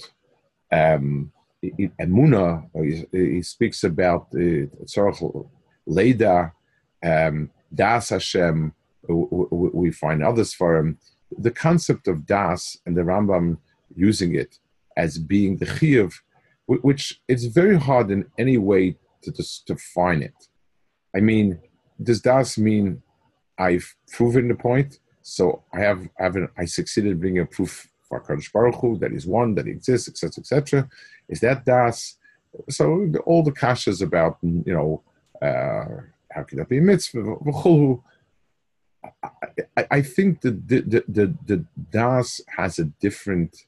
um, 0.72 1.32
Emuna, 1.64 2.68
he, 3.12 3.42
speaks 3.42 3.84
about 3.84 4.28
uh, 4.36 5.44
Leda, 5.86 6.52
um, 7.04 7.50
Das 7.74 8.10
Hashem, 8.10 8.74
we 9.08 9.92
find 9.92 10.24
others 10.24 10.54
for 10.54 10.78
him. 10.78 10.98
The 11.38 11.52
concept 11.52 12.08
of 12.08 12.26
Das 12.26 12.78
and 12.86 12.98
the 12.98 13.02
Rambam 13.02 13.58
using 13.96 14.36
it 14.36 14.60
as 14.98 15.18
being 15.18 15.58
the 15.58 15.66
Chiyuv, 15.66 16.14
which 16.66 17.22
it's 17.28 17.46
very 17.46 17.78
hard 17.78 18.12
in 18.12 18.26
any 18.38 18.58
way 18.58 18.98
to 19.24 19.32
define 19.66 20.22
it. 20.22 20.34
I 21.16 21.20
mean, 21.20 21.60
does 22.02 22.22
Das 22.22 22.58
mean 22.58 23.02
I've 23.58 23.96
proven 24.12 24.48
the 24.48 24.56
point? 24.56 25.00
So 25.22 25.64
I 25.74 25.80
have, 25.80 26.08
I, 26.20 26.24
have 26.24 26.36
an, 26.36 26.50
I 26.58 26.66
succeeded 26.66 27.12
in 27.12 27.20
bringing 27.20 27.42
a 27.42 27.46
proof 27.46 27.88
for 28.02 28.22
Kadosh 28.22 28.52
Baruch 28.52 28.76
Hu 28.76 28.98
that 28.98 29.14
is 29.14 29.26
one, 29.26 29.56
that 29.56 29.68
exists, 29.68 30.10
etc., 30.10 30.42
etc. 30.42 30.90
Is 31.30 31.40
that 31.42 31.66
Das? 31.66 32.18
So 32.70 33.12
all 33.26 33.44
the 33.44 33.52
kashas 33.52 34.02
about 34.02 34.38
you 34.42 34.74
know 34.74 35.02
uh, 35.42 36.02
how 36.32 36.44
can 36.44 36.58
that 36.58 36.70
be 36.70 36.80
a 36.80 36.82
mitzvah? 36.82 37.36
I, 39.78 39.88
I 39.92 40.02
think 40.02 40.42
that 40.42 40.68
the, 40.68 40.82
the, 40.82 41.04
the, 41.08 41.36
the 41.46 41.66
Das 41.90 42.42
has 42.58 42.80
a 42.80 42.86
different 42.86 43.66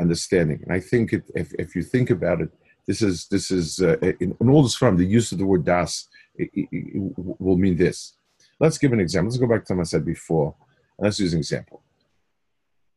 understanding. 0.00 0.60
And 0.62 0.72
I 0.72 0.80
think 0.80 1.12
it, 1.12 1.24
if, 1.34 1.52
if 1.54 1.76
you 1.76 1.82
think 1.82 2.10
about 2.10 2.40
it, 2.40 2.50
this 2.86 3.00
is, 3.00 3.26
this 3.28 3.50
is 3.50 3.80
uh, 3.80 3.96
in, 4.20 4.36
in, 4.40 4.48
all 4.48 4.62
this 4.62 4.74
form, 4.74 4.96
the 4.96 5.06
use 5.06 5.30
of 5.30 5.38
the 5.38 5.46
word 5.46 5.64
Das 5.64 6.08
it, 6.34 6.50
it, 6.52 6.68
it 6.72 7.14
will 7.16 7.56
mean 7.56 7.76
this. 7.76 8.14
Let's 8.62 8.78
give 8.78 8.92
an 8.92 9.00
example. 9.00 9.28
Let's 9.28 9.40
go 9.40 9.48
back 9.48 9.64
to 9.64 9.74
what 9.74 9.80
I 9.80 9.84
said 9.84 10.04
before. 10.04 10.54
Let's 10.96 11.18
use 11.18 11.32
an 11.32 11.40
example. 11.40 11.82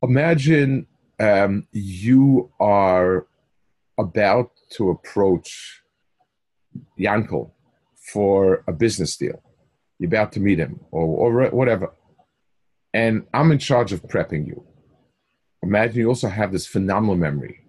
Imagine 0.04 0.86
um, 1.20 1.68
you 1.72 2.52
are 2.60 3.26
about 3.98 4.52
to 4.74 4.92
approach 4.92 5.82
Yankel 7.00 7.50
for 7.96 8.64
a 8.68 8.72
business 8.72 9.18
deal. 9.18 9.42
You're 9.98 10.10
about 10.10 10.34
to 10.34 10.40
meet 10.40 10.60
him 10.60 10.82
or, 10.92 11.34
or 11.34 11.50
whatever. 11.50 11.96
And 12.94 13.26
I'm 13.34 13.52
in 13.52 13.58
charge 13.58 13.92
of 13.92 14.04
prepping 14.04 14.46
you. 14.46 14.64
Imagine 15.64 15.98
you 15.98 16.10
also 16.10 16.28
have 16.28 16.52
this 16.52 16.68
phenomenal 16.68 17.16
memory. 17.16 17.62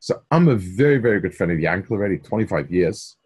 So 0.00 0.22
I'm 0.32 0.48
a 0.48 0.56
very, 0.56 0.98
very 0.98 1.20
good 1.20 1.36
friend 1.36 1.52
of 1.52 1.58
Yankel 1.58 1.92
already, 1.92 2.18
25 2.18 2.72
years. 2.72 3.16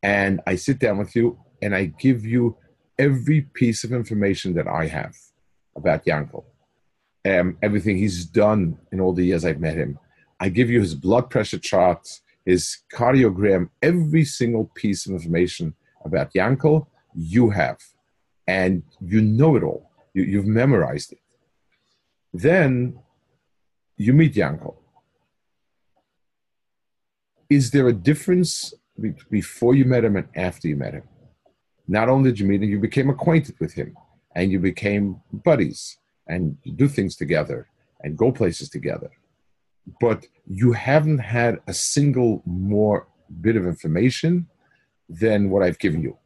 And 0.00 0.40
I 0.46 0.54
sit 0.54 0.78
down 0.78 0.98
with 0.98 1.16
you 1.16 1.40
and 1.60 1.74
I 1.74 1.86
give 1.86 2.24
you 2.24 2.56
every 3.02 3.40
piece 3.60 3.82
of 3.82 3.92
information 3.92 4.54
that 4.54 4.68
I 4.68 4.86
have 4.86 5.16
about 5.74 6.04
Yankel. 6.04 6.44
Um, 7.24 7.58
everything 7.60 7.96
he's 7.98 8.24
done 8.24 8.78
in 8.92 9.00
all 9.00 9.12
the 9.12 9.26
years 9.26 9.44
I've 9.44 9.60
met 9.60 9.76
him. 9.76 9.98
I 10.38 10.48
give 10.48 10.70
you 10.70 10.80
his 10.80 10.94
blood 10.94 11.28
pressure 11.28 11.58
charts, 11.58 12.22
his 12.46 12.62
cardiogram, 12.92 13.70
every 13.90 14.24
single 14.24 14.70
piece 14.82 15.06
of 15.06 15.12
information 15.12 15.74
about 16.04 16.32
Yankel 16.32 16.86
you 17.14 17.50
have, 17.50 17.78
and 18.46 18.82
you 19.00 19.20
know 19.20 19.56
it 19.56 19.64
all. 19.64 19.90
You, 20.14 20.22
you've 20.22 20.46
memorized 20.62 21.12
it. 21.12 21.24
Then 22.32 22.98
you 23.96 24.12
meet 24.12 24.34
Yankel. 24.34 24.76
Is 27.50 27.70
there 27.72 27.88
a 27.88 27.92
difference 27.92 28.74
before 29.30 29.74
you 29.74 29.84
met 29.84 30.04
him 30.04 30.16
and 30.16 30.28
after 30.34 30.68
you 30.68 30.76
met 30.76 30.94
him? 30.94 31.08
Not 31.96 32.08
only 32.12 32.30
did 32.30 32.40
you 32.40 32.46
meet 32.46 32.62
him, 32.62 32.70
you 32.74 32.80
became 32.90 33.10
acquainted 33.10 33.56
with 33.62 33.72
him 33.80 33.90
and 34.36 34.44
you 34.52 34.58
became 34.72 35.04
buddies 35.48 35.80
and 36.32 36.42
do 36.76 36.86
things 36.96 37.14
together 37.22 37.60
and 38.02 38.16
go 38.22 38.28
places 38.40 38.68
together 38.76 39.10
but 40.00 40.26
you 40.46 40.72
haven't 40.72 41.18
had 41.18 41.60
a 41.66 41.74
single 41.74 42.42
more 42.44 43.08
bit 43.40 43.56
of 43.56 43.66
information 43.66 44.46
than 45.08 45.50
what 45.50 45.62
I've 45.62 45.78
given 45.78 46.02
you. 46.02 46.16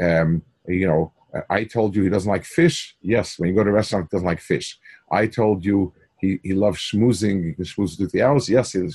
Um, 0.00 0.42
you 0.66 0.86
know, 0.86 1.12
I 1.50 1.64
told 1.64 1.94
you 1.94 2.02
he 2.02 2.08
doesn't 2.08 2.30
like 2.30 2.44
fish. 2.44 2.96
Yes, 3.02 3.38
when 3.38 3.48
you 3.48 3.54
go 3.54 3.64
to 3.64 3.70
a 3.70 3.72
restaurant, 3.72 4.08
he 4.10 4.16
doesn't 4.16 4.26
like 4.26 4.40
fish. 4.40 4.78
I 5.10 5.26
told 5.26 5.64
you 5.64 5.92
he, 6.18 6.38
he 6.42 6.54
loves 6.54 6.78
schmoozing. 6.78 7.44
He 7.44 7.52
can 7.52 7.64
schmooze 7.64 7.96
through 7.96 8.08
the 8.08 8.22
hours. 8.22 8.48
Yes, 8.48 8.72
he 8.72 8.88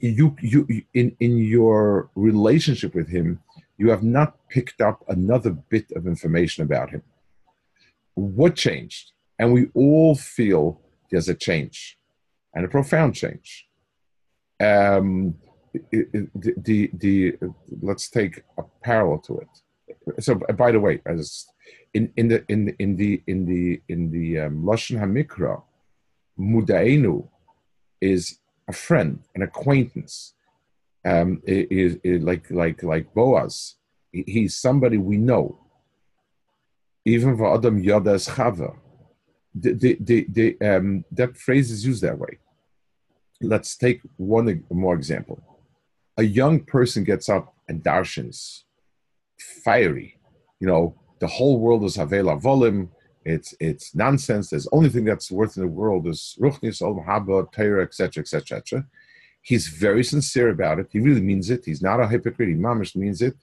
you, 0.00 0.36
you, 0.42 0.66
in, 0.92 1.16
in 1.20 1.38
your 1.38 2.10
relationship 2.14 2.94
with 2.94 3.08
him, 3.08 3.40
you 3.76 3.90
have 3.90 4.02
not 4.02 4.36
picked 4.48 4.80
up 4.80 5.04
another 5.08 5.50
bit 5.50 5.90
of 5.96 6.06
information 6.06 6.64
about 6.64 6.90
him. 6.90 7.02
What 8.14 8.54
changed? 8.54 9.12
And 9.38 9.52
we 9.52 9.68
all 9.74 10.14
feel 10.14 10.80
there's 11.10 11.28
a 11.28 11.34
change 11.34 11.98
and 12.54 12.64
a 12.64 12.68
profound 12.68 13.14
change. 13.14 13.66
Um, 14.60 15.34
the, 15.90 16.28
the, 16.34 16.90
the, 16.94 17.36
let's 17.82 18.08
take 18.08 18.44
a 18.58 18.62
parallel 18.82 19.18
to 19.26 19.38
it. 19.38 20.22
So, 20.22 20.36
by 20.36 20.70
the 20.70 20.80
way, 20.80 21.00
as 21.06 21.46
in, 21.94 22.12
in 22.16 22.28
the 22.28 22.44
in 22.48 22.74
in 22.78 22.96
the 22.96 23.22
in 23.26 23.46
the 23.46 23.80
in 23.88 24.10
the 24.10 24.40
um, 24.40 24.62
lashon 24.62 24.98
hamikra, 24.98 25.62
mudaenu 26.38 27.26
is 28.00 28.38
a 28.68 28.72
friend, 28.72 29.20
an 29.34 29.42
acquaintance. 29.42 30.34
Um, 31.04 31.42
is, 31.46 31.98
like 32.22 32.50
like 32.50 32.82
like 32.82 33.12
Boaz. 33.12 33.76
He's 34.10 34.56
somebody 34.56 34.96
we 34.96 35.18
know. 35.18 35.60
Even 37.04 37.36
for 37.36 37.54
Adam 37.54 37.78
Yada 37.78 38.14
Chava. 38.14 38.76
The, 39.56 39.96
the, 40.00 40.26
the, 40.28 40.60
um, 40.62 41.04
that 41.12 41.36
phrase 41.36 41.70
is 41.70 41.86
used 41.86 42.02
that 42.02 42.18
way 42.18 42.40
let's 43.44 43.76
take 43.76 44.00
one 44.16 44.64
more 44.70 44.94
example. 44.94 45.42
A 46.16 46.22
young 46.22 46.60
person 46.60 47.04
gets 47.04 47.28
up 47.28 47.54
and 47.68 47.82
darshans, 47.82 48.62
fiery. 49.64 50.18
You 50.60 50.66
know, 50.66 51.00
the 51.20 51.26
whole 51.26 51.58
world 51.58 51.84
is 51.84 51.96
Havela 51.96 52.40
Volim. 52.40 52.88
It's 53.24 53.54
it's 53.58 53.94
nonsense. 53.94 54.50
There's 54.50 54.68
only 54.70 54.90
thing 54.90 55.04
that's 55.04 55.30
worth 55.30 55.56
in 55.56 55.62
the 55.62 55.68
world 55.68 56.06
is 56.06 56.36
Ruchnis, 56.40 56.82
Ol 56.82 57.02
Haba, 57.06 57.50
Torah, 57.52 57.82
etc., 57.82 58.20
etc., 58.20 58.58
etc. 58.58 58.86
He's 59.44 59.68
very 59.68 60.02
sincere 60.02 60.48
about 60.48 60.78
it. 60.78 60.88
He 60.90 61.00
really 61.00 61.20
means 61.20 61.50
it. 61.50 61.66
He's 61.66 61.82
not 61.82 62.00
a 62.00 62.08
hypocrite. 62.08 62.48
He 62.48 62.54
mamish 62.54 62.96
means 62.96 63.20
it. 63.20 63.36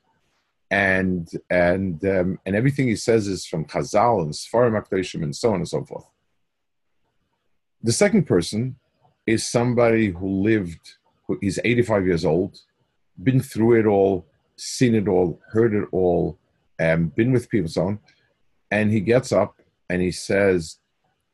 And 0.72 1.30
and 1.50 2.04
um, 2.06 2.40
and 2.46 2.56
everything 2.56 2.88
he 2.88 2.96
says 2.96 3.28
is 3.28 3.46
from 3.46 3.66
Chazal 3.66 4.24
and 4.24 4.34
Sfarim 4.34 5.24
and 5.24 5.36
so 5.36 5.50
on 5.50 5.58
and 5.58 5.70
so 5.70 5.86
forth. 5.86 6.08
The 7.84 7.92
second 7.92 8.24
person 8.26 8.78
is 9.28 9.48
somebody 9.48 10.10
who 10.10 10.28
lived, 10.42 10.96
who 11.28 11.38
is 11.42 11.62
85 11.64 12.06
years 12.08 12.26
old, 12.26 12.60
been 13.22 13.40
through 13.40 13.80
it 13.82 13.86
all, 13.86 14.26
seen 14.56 14.96
it 14.96 15.08
all, 15.08 15.40
heard 15.52 15.76
it 15.76 15.88
all, 15.92 16.40
and 16.80 17.04
um, 17.04 17.08
been 17.10 17.32
with 17.32 17.50
people, 17.50 17.70
so 17.70 17.88
on. 17.88 18.00
And 18.72 18.92
he 18.92 19.02
gets 19.02 19.32
up 19.32 19.62
and 19.90 20.02
he 20.02 20.12
says, 20.12 20.78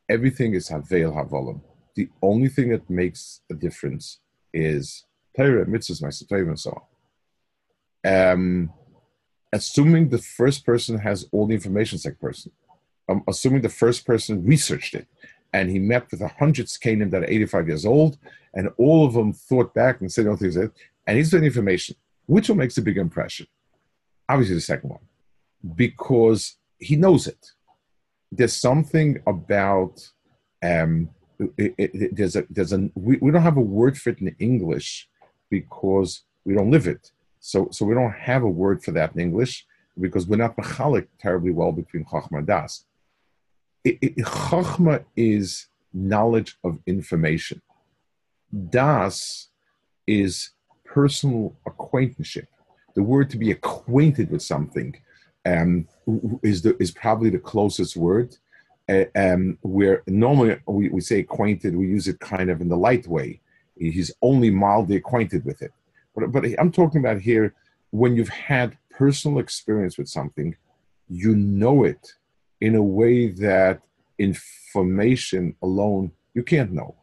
everything 0.10 0.56
is 0.56 0.68
Havel 0.68 1.14
Havolim. 1.14 1.62
The 1.96 2.10
only 2.22 2.50
thing 2.50 2.70
that 2.70 2.90
makes 2.90 3.42
a 3.50 3.54
difference 3.54 4.20
is 4.54 5.06
Torah, 5.36 5.66
mitzvahs, 5.66 6.02
Ma'aseh 6.02 6.48
and 6.48 6.60
so 6.60 6.84
on. 8.04 8.32
Um, 8.32 8.74
assuming 9.54 10.10
the 10.10 10.18
first 10.18 10.66
person 10.66 10.98
has 10.98 11.28
all 11.32 11.48
the 11.48 11.54
information, 11.54 11.98
second 11.98 12.20
person, 12.20 12.52
um, 13.10 13.24
assuming 13.28 13.62
the 13.62 13.70
first 13.70 14.06
person 14.06 14.46
researched 14.46 14.96
it, 14.96 15.08
and 15.54 15.70
he 15.70 15.80
met 15.80 16.10
with 16.12 16.22
a 16.22 16.28
hundred 16.28 16.68
Skanim 16.68 17.12
that 17.12 17.24
are 17.24 17.30
85 17.30 17.68
years 17.68 17.86
old, 17.86 18.18
and 18.54 18.70
all 18.78 19.06
of 19.06 19.14
them 19.14 19.34
thought 19.34 19.74
back 19.74 20.02
and 20.02 20.12
said 20.12 20.28
all 20.28 20.36
things, 20.36 20.58
and 20.58 21.18
he's 21.18 21.34
information. 21.34 21.96
Which 22.26 22.50
one 22.50 22.58
makes 22.58 22.78
a 22.78 22.82
big 22.82 22.98
impression? 22.98 23.48
Obviously, 24.28 24.56
the 24.56 24.62
second 24.62 24.90
one, 24.90 25.06
because 25.76 26.58
he 26.80 26.96
knows 26.96 27.28
it. 27.28 27.52
there's 28.32 28.56
something 28.56 29.22
about 29.26 30.06
um, 30.62 31.10
it, 31.58 31.76
it, 31.78 32.16
there's 32.16 32.36
a 32.36 32.46
there's 32.50 32.74
a 32.74 32.90
we, 32.96 33.18
we 33.18 33.32
don't 33.32 33.42
have 33.42 33.58
a 33.58 33.62
word 33.62 33.98
for 33.98 34.10
it 34.10 34.20
in 34.20 34.36
English 34.40 35.08
because 35.50 36.24
we 36.46 36.54
don't 36.54 36.72
live 36.72 36.88
it. 36.88 37.12
So 37.40 37.70
so 37.72 37.86
we 37.86 37.94
don't 37.94 38.12
have 38.12 38.44
a 38.44 38.50
word 38.50 38.84
for 38.84 38.92
that 38.92 39.14
in 39.14 39.22
English 39.22 39.66
because 40.00 40.28
we're 40.28 40.38
not 40.38 40.58
mechalik 40.58 41.08
terribly 41.20 41.52
well 41.52 41.72
between 41.72 42.06
chachma 42.06 42.40
and 42.40 42.48
das. 42.48 42.86
It, 43.84 43.98
it, 44.02 44.18
chachma 44.18 45.04
is 45.16 45.68
knowledge 45.94 46.58
of 46.64 46.80
information. 46.86 47.62
Das 48.70 49.50
is 50.06 50.52
personal 50.86 51.56
acquaintanceship. 51.66 52.48
The 52.96 53.04
word 53.04 53.30
to 53.32 53.38
be 53.38 53.52
acquainted 53.52 54.32
with 54.32 54.42
something 54.42 54.96
um, 55.46 55.88
is 56.42 56.62
the, 56.62 56.76
is 56.82 56.92
probably 56.92 57.30
the 57.30 57.40
closest 57.40 57.96
word. 57.96 58.36
Um, 59.16 59.58
where 59.64 60.02
normally 60.08 60.58
we, 60.66 60.88
we 60.88 61.02
say 61.02 61.20
acquainted, 61.20 61.76
we 61.76 61.88
use 61.88 62.08
it 62.08 62.22
kind 62.22 62.50
of 62.50 62.62
in 62.62 62.70
the 62.70 62.78
light 62.78 63.06
way. 63.06 63.42
He's 63.78 64.14
only 64.22 64.50
mildly 64.50 64.96
acquainted 64.96 65.44
with 65.44 65.62
it. 65.62 65.74
But, 66.16 66.32
but 66.32 66.46
I'm 66.58 66.72
talking 66.72 67.02
about 67.02 67.20
here 67.20 67.54
when 67.92 68.16
you've 68.16 68.30
had 68.30 68.78
personal 68.90 69.40
experience 69.40 69.98
with 69.98 70.08
something, 70.08 70.56
you 71.10 71.36
know 71.36 71.84
it 71.84 72.14
in 72.62 72.76
a 72.76 72.82
way 72.82 73.28
that 73.28 73.82
information 74.18 75.56
alone 75.62 76.12
you 76.34 76.44
can't 76.44 76.72
know. 76.72 76.96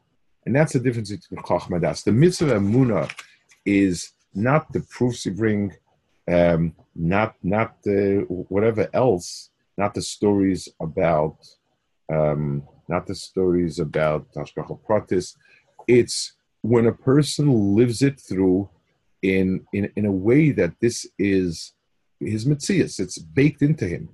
And 0.47 0.55
that's 0.55 0.75
the 0.75 0.79
difference 0.79 1.11
between 1.11 1.43
Chachma 1.43 1.81
Das. 1.81 2.03
The 2.03 2.13
mitzvah 2.13 2.61
Muna 2.61 3.11
is 3.65 4.13
not 4.35 4.73
the 4.73 4.81
proofs 4.81 5.27
you 5.27 5.33
bring, 5.33 5.73
um, 6.29 6.75
not 6.95 7.35
not 7.43 7.83
the, 7.83 8.25
whatever 8.29 8.89
else, 8.93 9.51
not 9.77 9.95
the 9.95 10.03
stories 10.03 10.69
about, 10.81 11.37
um, 12.13 12.63
not 12.89 13.07
the 13.07 13.15
stories 13.15 13.79
about 13.79 14.31
Tashkachal 14.33 14.81
Pratis. 14.87 15.37
It's 15.87 16.35
when 16.63 16.87
a 16.87 16.93
person 16.93 17.75
lives 17.75 18.03
it 18.03 18.21
through 18.21 18.69
in, 19.23 19.67
in, 19.73 19.91
in 19.97 20.07
a 20.07 20.13
way 20.13 20.51
that 20.53 20.75
this 20.81 21.07
is 21.19 21.73
his 22.21 22.45
mitzias, 22.47 23.01
it's 23.01 23.19
baked 23.19 23.63
into 23.63 23.87
him. 23.87 24.09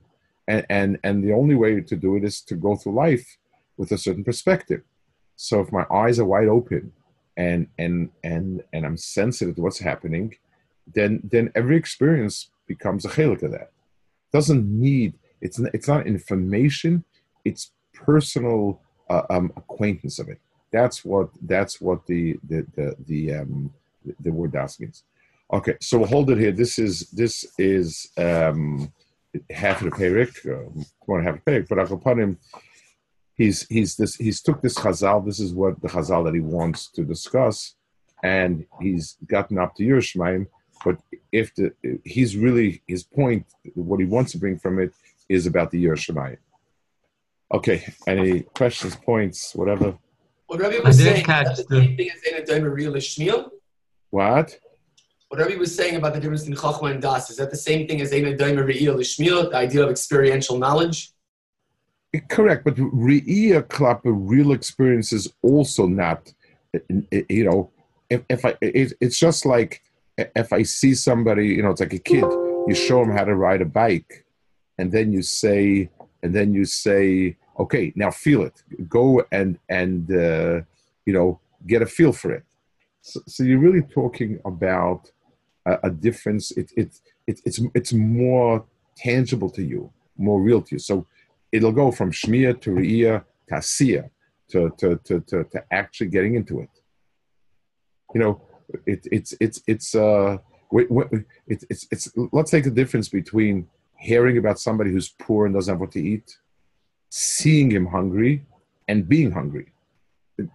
And, 0.48 0.66
and, 0.68 0.98
and 1.04 1.22
the 1.22 1.32
only 1.32 1.54
way 1.54 1.80
to 1.80 1.96
do 1.96 2.16
it 2.16 2.24
is 2.24 2.40
to 2.42 2.54
go 2.54 2.76
through 2.76 2.94
life 2.94 3.36
with 3.76 3.92
a 3.92 3.98
certain 3.98 4.24
perspective. 4.24 4.82
So 5.36 5.60
if 5.60 5.72
my 5.72 5.86
eyes 5.90 6.18
are 6.18 6.26
wide 6.26 6.48
open 6.48 6.92
and 7.36 7.66
and 7.78 8.10
and 8.22 8.62
and 8.74 8.84
I'm 8.84 8.98
sensitive 8.98 9.56
to 9.56 9.62
what's 9.62 9.78
happening, 9.78 10.34
then 10.94 11.20
then 11.24 11.50
every 11.54 11.76
experience 11.76 12.50
becomes 12.66 13.04
a 13.04 13.08
chelik 13.08 13.42
of 13.42 13.52
that. 13.52 13.70
It 14.26 14.32
doesn't 14.34 14.66
need 14.66 15.14
it's 15.40 15.58
it's 15.72 15.88
not 15.88 16.06
information, 16.06 17.04
it's 17.44 17.72
personal 18.04 18.80
uh, 19.08 19.22
um, 19.30 19.52
acquaintance 19.56 20.18
of 20.18 20.28
it. 20.28 20.38
That's 20.72 21.04
what 21.04 21.30
that's 21.42 21.80
what 21.80 22.06
the 22.06 22.38
the 22.48 22.66
the 22.76 22.96
the, 23.06 23.34
um, 23.34 23.72
the 24.20 24.30
word 24.30 24.52
das 24.52 24.78
means. 24.80 25.02
Okay, 25.52 25.76
so 25.80 25.98
we'll 25.98 26.08
hold 26.08 26.30
it 26.30 26.38
here. 26.38 26.52
This 26.52 26.78
is 26.78 27.10
this 27.10 27.44
is 27.58 28.08
um, 28.16 28.92
half 29.50 29.82
of 29.82 29.90
the 29.90 29.96
Perek, 29.96 30.32
uh, 30.46 30.70
more 31.08 31.22
half 31.22 31.36
a 31.36 31.38
Perek, 31.40 31.68
but 31.68 31.78
I'll 31.78 31.96
put 31.96 32.18
him 32.18 32.38
he's 33.40 33.66
he's 33.68 33.96
this 33.96 34.14
he's 34.16 34.40
took 34.42 34.60
this 34.60 34.76
chazal. 34.82 35.24
This 35.24 35.40
is 35.40 35.52
what 35.54 35.80
the 35.80 35.88
chazal 35.88 36.24
that 36.26 36.34
he 36.34 36.40
wants 36.40 36.88
to 36.96 37.02
discuss, 37.02 37.74
and 38.22 38.66
he's 38.80 39.16
gotten 39.26 39.58
up 39.58 39.74
to 39.76 39.82
Yerushalayim. 39.82 40.46
But 40.84 40.96
if 41.32 41.54
the 41.54 41.72
he's 42.04 42.36
really 42.36 42.82
his 42.86 43.02
point, 43.02 43.46
what 43.74 44.00
he 44.00 44.06
wants 44.06 44.32
to 44.32 44.38
bring 44.38 44.58
from 44.58 44.78
it 44.78 44.92
is 45.28 45.46
about 45.46 45.70
the 45.70 45.82
Yerushalayim. 45.84 46.42
Okay, 47.52 47.84
any 48.06 48.40
questions, 48.40 48.94
points, 48.94 49.54
whatever? 49.54 49.98
What 50.46 50.60
Rabbi 50.60 50.78
was 50.84 50.98
saying, 50.98 51.24
catch 51.24 51.56
the 51.56 51.64
same 51.64 51.96
thing 51.96 52.10
as 52.10 52.48
in 52.48 52.64
a 52.64 52.70
real 52.70 52.94
Ishmael? 52.96 53.50
What? 54.10 54.58
What 55.28 55.40
Rabbi 55.40 55.56
was 55.56 55.74
saying 55.74 55.96
about 55.96 56.14
the 56.14 56.20
difference 56.20 56.46
in 56.46 56.54
Chachma 56.54 56.90
and 56.90 57.02
Das, 57.02 57.30
is 57.30 57.36
that 57.36 57.50
the 57.50 57.56
same 57.56 57.86
thing 57.86 58.00
as 58.00 58.12
Eina 58.12 58.36
Daima 58.36 58.64
Re'il 58.64 59.00
Ishmael, 59.00 59.50
the 59.50 59.56
idea 59.56 59.84
of 59.84 59.90
experiential 59.90 60.58
knowledge? 60.58 61.12
Correct, 62.28 62.64
but 62.64 62.74
Re'ia 62.76 63.62
Klappa, 63.62 64.00
real 64.06 64.52
experience 64.52 65.12
is 65.12 65.32
also 65.42 65.86
not, 65.86 66.32
you 67.28 67.44
know, 67.44 67.70
if, 68.08 68.22
if 68.28 68.44
I, 68.44 68.56
it, 68.60 68.92
it's 69.00 69.18
just 69.18 69.46
like 69.46 69.82
if 70.18 70.52
I 70.52 70.62
see 70.62 70.94
somebody, 70.94 71.46
you 71.48 71.62
know, 71.62 71.70
it's 71.70 71.80
like 71.80 71.92
a 71.92 71.98
kid, 71.98 72.24
you 72.66 72.74
show 72.74 73.02
him 73.02 73.10
how 73.10 73.24
to 73.24 73.34
ride 73.36 73.62
a 73.62 73.66
bike, 73.66 74.26
and 74.78 74.90
then 74.90 75.12
you 75.12 75.22
say, 75.22 75.90
and 76.22 76.34
then 76.34 76.52
you 76.52 76.64
say, 76.64 77.36
okay, 77.58 77.92
now 77.96 78.10
feel 78.10 78.42
it. 78.42 78.62
Go 78.88 79.24
and 79.32 79.58
and 79.68 80.10
uh, 80.10 80.60
you 81.06 81.12
know 81.12 81.40
get 81.66 81.82
a 81.82 81.86
feel 81.86 82.12
for 82.12 82.32
it. 82.32 82.44
So, 83.02 83.20
so 83.26 83.42
you're 83.42 83.58
really 83.58 83.82
talking 83.82 84.40
about 84.44 85.10
a, 85.66 85.78
a 85.84 85.90
difference. 85.90 86.50
It, 86.52 86.70
it, 86.76 87.00
it, 87.26 87.40
it's 87.44 87.60
it's 87.74 87.92
more 87.92 88.64
tangible 88.96 89.50
to 89.50 89.62
you, 89.62 89.92
more 90.16 90.40
real 90.40 90.62
to 90.62 90.74
you. 90.74 90.78
So 90.78 91.06
it'll 91.52 91.72
go 91.72 91.90
from 91.90 92.12
shmir 92.12 92.60
to 92.60 92.70
re'iyah 92.70 93.24
to 93.50 94.10
to, 94.50 94.70
to, 94.78 94.98
to, 95.04 95.20
to, 95.20 95.44
to 95.44 95.64
actually 95.70 96.08
getting 96.08 96.34
into 96.34 96.60
it. 96.60 96.70
You 98.14 98.20
know, 98.20 98.42
it, 98.86 99.06
it's 99.10 99.34
it's 99.40 99.62
it's 99.66 99.94
uh, 99.94 100.38
it, 100.72 101.24
it's 101.46 101.86
it's 101.90 102.12
let's 102.32 102.50
take 102.50 102.64
the 102.64 102.70
difference 102.70 103.08
between 103.08 103.68
hearing 104.00 104.38
about 104.38 104.58
somebody 104.58 104.90
who's 104.90 105.08
poor 105.08 105.46
and 105.46 105.54
doesn't 105.54 105.74
have 105.74 105.80
what 105.80 105.92
to 105.92 106.00
eat 106.00 106.38
seeing 107.10 107.70
him 107.70 107.86
hungry, 107.86 108.46
and 108.88 109.08
being 109.08 109.30
hungry. 109.30 109.66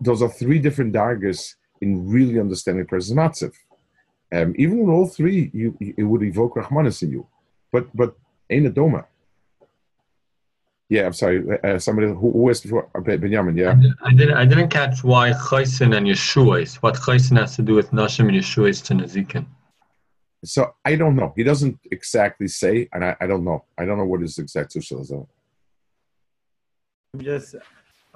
Those 0.02 0.22
are 0.22 0.30
three 0.30 0.60
different 0.60 0.94
daggers 0.94 1.56
in 1.82 2.10
really 2.10 2.40
understanding 2.40 2.86
person's 2.86 3.18
matziv. 3.18 3.54
Um, 4.34 4.56
even 4.58 4.80
with 4.80 4.90
all 4.90 5.08
three, 5.08 5.52
you, 5.54 5.78
it 5.80 6.04
would 6.04 6.24
evoke 6.24 6.56
Rahmanis 6.56 7.04
in 7.04 7.12
you. 7.12 7.28
But 7.72 7.96
but 7.96 8.16
ain't 8.50 8.66
a 8.66 8.72
doma. 8.72 9.06
Yeah, 10.90 11.06
I'm 11.06 11.14
sorry. 11.14 11.44
Uh, 11.64 11.80
somebody 11.80 12.08
who, 12.08 12.32
who 12.32 12.50
asked 12.50 12.64
before, 12.64 12.90
uh, 12.96 13.00
Benjamin. 13.02 13.58
Yeah, 13.58 13.76
I, 14.04 14.14
did, 14.14 14.30
not 14.30 14.38
I 14.38 14.46
didn't 14.46 14.70
catch 14.70 15.04
why 15.04 15.32
Chaysin 15.32 15.96
and 15.96 16.08
Yeshua's. 16.08 16.76
What 16.82 16.96
Chaysin 16.96 17.38
has 17.38 17.56
to 17.58 17.62
do 17.62 17.74
with 17.74 17.92
Nashim 17.92 18.28
and 18.30 18.38
Yeshua's 18.38 18.82
to 18.84 18.94
Nezikin. 18.94 19.46
So 20.46 20.76
I 20.84 20.96
don't 20.96 21.16
know. 21.16 21.34
He 21.36 21.44
doesn't 21.44 21.80
exactly 21.92 22.48
say, 22.48 22.88
and 22.94 23.04
I, 23.04 23.16
I 23.20 23.28
don't 23.28 23.44
know. 23.44 23.66
I 23.78 23.86
don't 23.86 23.98
know 23.98 24.06
what 24.06 24.22
his 24.22 24.38
exact 24.38 24.74
social 24.74 25.02
is. 25.02 25.12
I'm 25.12 25.28
just 27.20 27.56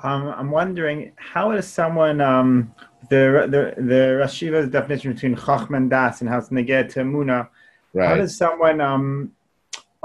um, 0.03 0.27
I'm 0.27 0.51
wondering 0.51 1.11
how 1.15 1.51
does 1.51 1.67
someone 1.67 2.21
um, 2.21 2.73
the 3.09 3.47
the 3.49 3.81
the 3.81 4.19
Rashiva's 4.21 4.69
definition 4.69 5.13
between 5.13 5.35
Chachma 5.35 5.77
and 5.77 5.89
Das 5.89 6.21
and 6.21 6.29
how 6.29 6.37
it's 6.37 6.49
neged 6.49 6.89
to 6.93 7.01
Muna. 7.01 7.49
Right. 7.93 8.07
How 8.07 8.15
does 8.15 8.37
someone 8.37 8.81
um, 8.81 9.31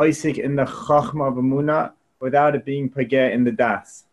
Isaac 0.01 0.39
in 0.39 0.57
the 0.57 0.65
Chachma 0.65 1.29
of 1.29 1.35
Muna 1.35 1.93
without 2.21 2.55
it 2.55 2.65
being 2.65 2.89
Pageh 2.89 3.33
in 3.33 3.45
the 3.45 3.53
Das? 3.53 4.05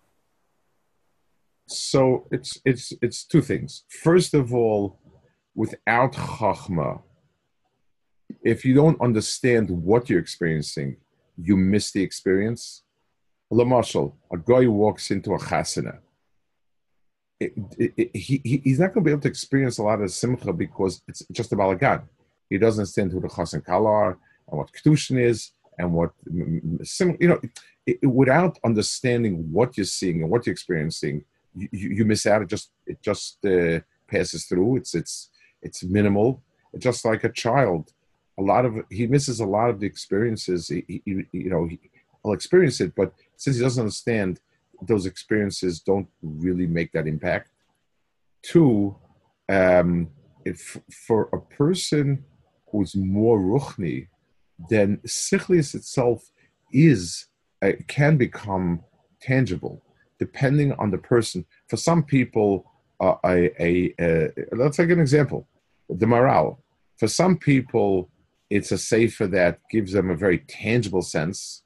So 1.68 2.28
it's 2.32 2.60
it's 2.66 2.94
it's 3.02 3.24
two 3.24 3.42
things. 3.42 3.86
First 3.90 4.34
of 4.34 4.54
all, 4.54 5.00
without 5.56 6.14
Chachma, 6.14 7.02
if 8.44 8.66
you 8.66 8.74
don't 8.74 9.00
understand 9.02 9.70
what 9.70 10.10
you're 10.10 10.20
experiencing, 10.20 10.98
you 11.38 11.58
miss 11.58 11.92
the 11.92 12.04
experience 12.04 12.84
Lamashal, 13.52 14.14
a 14.32 14.38
guy 14.38 14.66
walks 14.68 15.12
into 15.12 15.34
a 15.34 15.38
chasana. 15.38 16.00
It, 17.40 17.54
it, 17.78 17.94
it, 17.98 18.16
he, 18.16 18.62
he's 18.64 18.80
not 18.80 18.94
going 18.94 19.04
to 19.04 19.08
be 19.08 19.12
able 19.12 19.22
to 19.22 19.28
experience 19.28 19.78
a 19.78 19.84
lot 19.84 20.02
of 20.02 20.12
simcha 20.12 20.54
because 20.54 21.02
it's 21.08 21.24
just 21.32 21.52
about 21.52 21.74
a 21.74 21.76
balagan. 21.76 22.04
He 22.50 22.58
doesn't 22.58 22.82
understand 22.82 23.12
who 23.12 23.20
the 23.20 23.28
chasen 23.28 23.66
kala 23.66 23.90
are 23.90 24.18
and 24.48 24.58
what 24.58 24.72
kedushin 24.72 25.20
is 25.20 25.52
and 25.78 25.92
what 25.92 26.12
you 26.26 27.28
know. 27.28 27.42
without 28.04 28.60
understanding 28.64 29.52
what 29.52 29.76
you're 29.76 29.86
seeing 29.86 30.22
and 30.22 30.30
what 30.30 30.46
you're 30.46 30.54
experiencing, 30.54 31.26
you, 31.56 31.68
you 31.72 32.06
miss 32.06 32.26
out. 32.26 32.44
It 32.44 32.50
just 32.50 32.72
it 32.86 33.02
just 33.02 33.44
uh, 33.46 33.80
passes 34.08 34.46
through. 34.46 34.78
It's 34.78 34.94
it's 34.94 35.30
it's 35.62 35.84
minimal. 35.84 36.44
Just 36.78 37.04
like 37.06 37.24
a 37.24 37.32
child. 37.32 37.92
A 38.40 38.42
lot 38.42 38.66
of 38.66 38.76
he 38.90 39.08
misses 39.08 39.40
a 39.40 39.46
lot 39.46 39.70
of 39.70 39.80
the 39.80 39.86
experiences. 39.86 40.68
He, 40.68 40.84
he, 40.88 41.02
you 41.32 41.50
know, 41.50 41.66
he, 41.68 41.80
will 42.24 42.34
experience 42.34 42.80
it, 42.80 42.94
but 42.96 43.14
since 43.36 43.58
he 43.58 43.64
doesn't 43.64 43.82
understand, 43.82 44.40
those 44.84 45.06
experiences 45.06 45.80
don't 45.80 46.08
really 46.22 46.68
make 46.68 46.92
that 46.92 47.08
impact. 47.08 47.50
Two, 48.44 48.96
um, 49.50 50.10
if 50.46 50.80
for 51.08 51.30
a 51.34 51.40
person 51.56 52.24
who's 52.72 52.96
more 52.96 53.40
ruchni, 53.40 54.08
then 54.70 54.98
sichlis 55.06 55.76
itself 55.76 56.32
is 56.72 57.28
uh, 57.62 57.72
can 57.88 58.18
become 58.18 58.84
tangible 59.22 59.84
depending 60.22 60.72
on 60.74 60.92
the 60.92 61.00
person. 61.00 61.44
For 61.68 61.78
some 61.78 62.04
people, 62.04 62.72
uh, 63.00 63.16
a, 63.26 63.52
a, 63.60 63.94
a, 64.00 64.30
let's 64.52 64.78
take 64.78 64.92
an 64.92 65.00
example, 65.00 65.48
the 65.90 66.06
morale. 66.06 66.64
For 66.98 67.08
some 67.08 67.38
people, 67.38 68.11
it's 68.56 68.72
a 68.72 68.78
sefer 68.78 69.28
that 69.28 69.54
gives 69.74 69.92
them 69.94 70.10
a 70.10 70.22
very 70.26 70.40
tangible 70.62 71.02
sense 71.02 71.64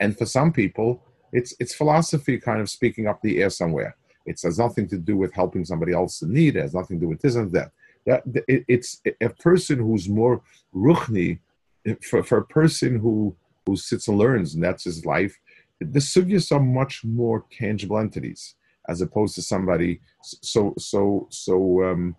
and 0.00 0.16
for 0.16 0.26
some 0.26 0.52
people, 0.52 1.02
It's 1.32 1.54
it's 1.60 1.74
philosophy 1.74 2.38
kind 2.38 2.60
of 2.60 2.68
speaking 2.70 3.06
up 3.06 3.20
the 3.20 3.42
air 3.42 3.50
somewhere. 3.50 3.92
It 4.24 4.40
has 4.42 4.58
nothing 4.58 4.88
to 4.88 4.98
do 4.98 5.16
with 5.22 5.32
helping 5.34 5.64
somebody 5.64 5.92
else 5.92 6.22
in 6.22 6.32
need. 6.32 6.56
It 6.56 6.62
has 6.62 6.74
nothing 6.74 6.98
to 6.98 7.04
do 7.04 7.08
with 7.08 7.22
this 7.22 7.36
and 7.36 7.52
that. 7.52 7.70
That 8.06 8.22
it, 8.52 8.64
it's 8.74 8.90
a 9.28 9.30
person 9.48 9.78
who's 9.78 10.08
more 10.08 10.36
ruchni, 10.74 11.40
for, 12.08 12.22
for 12.22 12.38
a 12.38 12.46
person 12.60 12.90
who 12.98 13.36
who 13.66 13.76
sits 13.76 14.08
and 14.08 14.18
learns, 14.18 14.54
and 14.54 14.62
that's 14.64 14.84
his 14.84 15.04
life. 15.04 15.34
The 15.80 16.00
sugyas 16.00 16.50
are 16.52 16.60
much 16.82 17.04
more 17.04 17.38
tangible 17.60 17.98
entities 17.98 18.56
as 18.88 19.02
opposed 19.02 19.34
to 19.34 19.42
somebody. 19.42 20.00
So 20.22 20.74
so 20.78 21.28
so 21.30 21.54
um, 21.88 22.16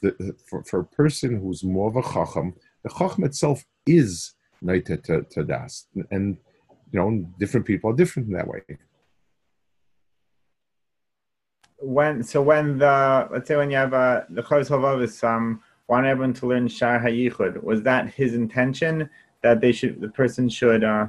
the, 0.00 0.10
for, 0.48 0.62
for 0.68 0.80
a 0.80 0.90
person 1.02 1.30
who's 1.40 1.64
more 1.64 1.88
of 1.90 1.96
a 1.96 2.02
chacham, 2.12 2.54
the 2.82 2.90
chacham 2.90 3.24
itself 3.24 3.64
is 3.86 4.34
naita 4.62 5.02
to, 5.04 5.22
to 5.30 5.44
das, 5.44 5.86
and 6.10 6.36
you 6.92 6.98
know 6.98 7.26
different 7.38 7.66
people 7.66 7.90
are 7.90 7.96
different 7.96 8.28
in 8.28 8.34
that 8.34 8.46
way. 8.46 8.62
When 11.78 12.22
so 12.22 12.42
when 12.42 12.78
the 12.78 13.28
let's 13.32 13.48
say 13.48 13.56
when 13.56 13.70
you 13.70 13.76
have 13.76 13.92
a 13.92 14.26
the 14.30 14.42
Chovos 14.42 14.68
HaLevavos 14.68 15.24
um 15.24 15.62
want 15.88 16.06
everyone 16.06 16.34
to 16.34 16.46
learn 16.46 16.68
Shar 16.68 17.00
HaYichud, 17.00 17.62
was 17.62 17.82
that 17.82 18.12
his 18.14 18.34
intention 18.34 19.10
that 19.42 19.60
they 19.60 19.72
should 19.72 20.00
the 20.00 20.08
person 20.08 20.48
should 20.48 20.84
uh, 20.84 21.08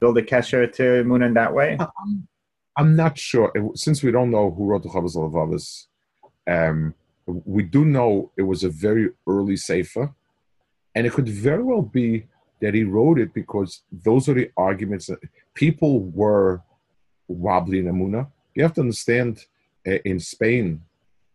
build 0.00 0.18
a 0.18 0.22
kesher 0.22 0.72
to 0.74 1.04
Moon 1.04 1.22
in 1.22 1.34
that 1.34 1.54
way? 1.54 1.76
I'm, 1.80 2.28
I'm 2.76 2.96
not 2.96 3.18
sure 3.18 3.52
since 3.74 4.02
we 4.02 4.10
don't 4.10 4.30
know 4.30 4.50
who 4.50 4.66
wrote 4.66 4.82
the 4.82 4.88
Chovos 4.88 5.16
HaLevavos. 5.16 5.86
Um, 6.48 6.94
we 7.26 7.62
do 7.62 7.84
know 7.84 8.30
it 8.36 8.42
was 8.42 8.62
a 8.62 8.68
very 8.68 9.10
early 9.26 9.56
sefer, 9.56 10.14
and 10.96 11.06
it 11.06 11.12
could 11.12 11.28
very 11.28 11.62
well 11.62 11.82
be 11.82 12.26
that 12.62 12.72
he 12.72 12.82
wrote 12.82 13.18
it 13.20 13.34
because 13.34 13.82
those 13.92 14.28
are 14.30 14.34
the 14.34 14.50
arguments 14.56 15.06
that 15.06 15.18
people 15.52 16.00
were 16.00 16.62
wobbly 17.28 17.80
in 17.80 17.84
Amuna. 17.84 18.28
You 18.54 18.62
have 18.62 18.72
to 18.74 18.80
understand 18.80 19.44
uh, 19.86 19.98
in 20.06 20.18
Spain, 20.18 20.80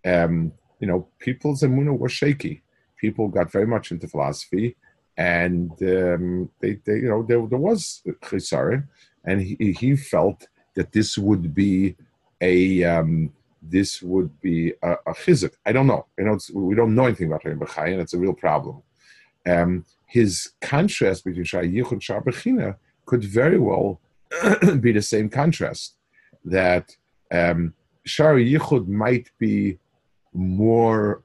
um, 0.04 0.52
you 0.80 0.88
know, 0.88 1.08
people's 1.20 1.62
Amuna 1.62 1.96
were 1.96 2.10
shaky. 2.10 2.64
People 3.00 3.28
got 3.28 3.52
very 3.52 3.68
much 3.68 3.92
into 3.92 4.08
philosophy, 4.08 4.76
and 5.16 5.72
um, 5.84 6.50
they, 6.60 6.80
they, 6.84 6.96
you 6.96 7.10
know, 7.10 7.22
there, 7.22 7.46
there 7.46 7.60
was 7.60 8.02
Chisare, 8.24 8.88
and 9.26 9.42
he, 9.42 9.76
he 9.80 9.96
felt 9.96 10.48
that 10.76 10.92
this 10.92 11.20
would 11.20 11.54
be 11.54 11.96
a 12.42 12.84
um, 12.84 13.32
this 13.62 14.02
would 14.02 14.42
be 14.42 14.74
a, 14.82 14.96
a. 15.06 15.50
I 15.68 15.72
don't 15.72 15.86
know. 15.86 16.08
You 16.18 16.26
know, 16.26 16.38
we 16.54 16.74
don't 16.74 16.96
know 16.96 17.06
anything 17.06 17.28
about 17.28 17.46
Rebbe 17.46 17.64
Bechai, 17.64 17.92
and 17.92 18.02
it's 18.02 18.16
a 18.16 18.20
real 18.20 18.34
problem. 18.34 18.82
Um, 19.48 19.86
his 20.06 20.52
contrast 20.62 21.24
between 21.26 21.46
Shar 21.46 21.64
Yichud 21.64 21.94
and 21.94 22.04
Shar 22.04 22.22
Bechina 22.22 22.76
could 23.06 23.24
very 23.24 23.60
well 23.60 24.00
be 24.80 24.92
the 24.92 25.02
same 25.02 25.30
contrast. 25.30 25.96
That 26.44 26.96
um, 27.32 27.74
Yichud 28.06 28.88
might 28.88 29.30
be 29.40 29.78
more 30.34 31.24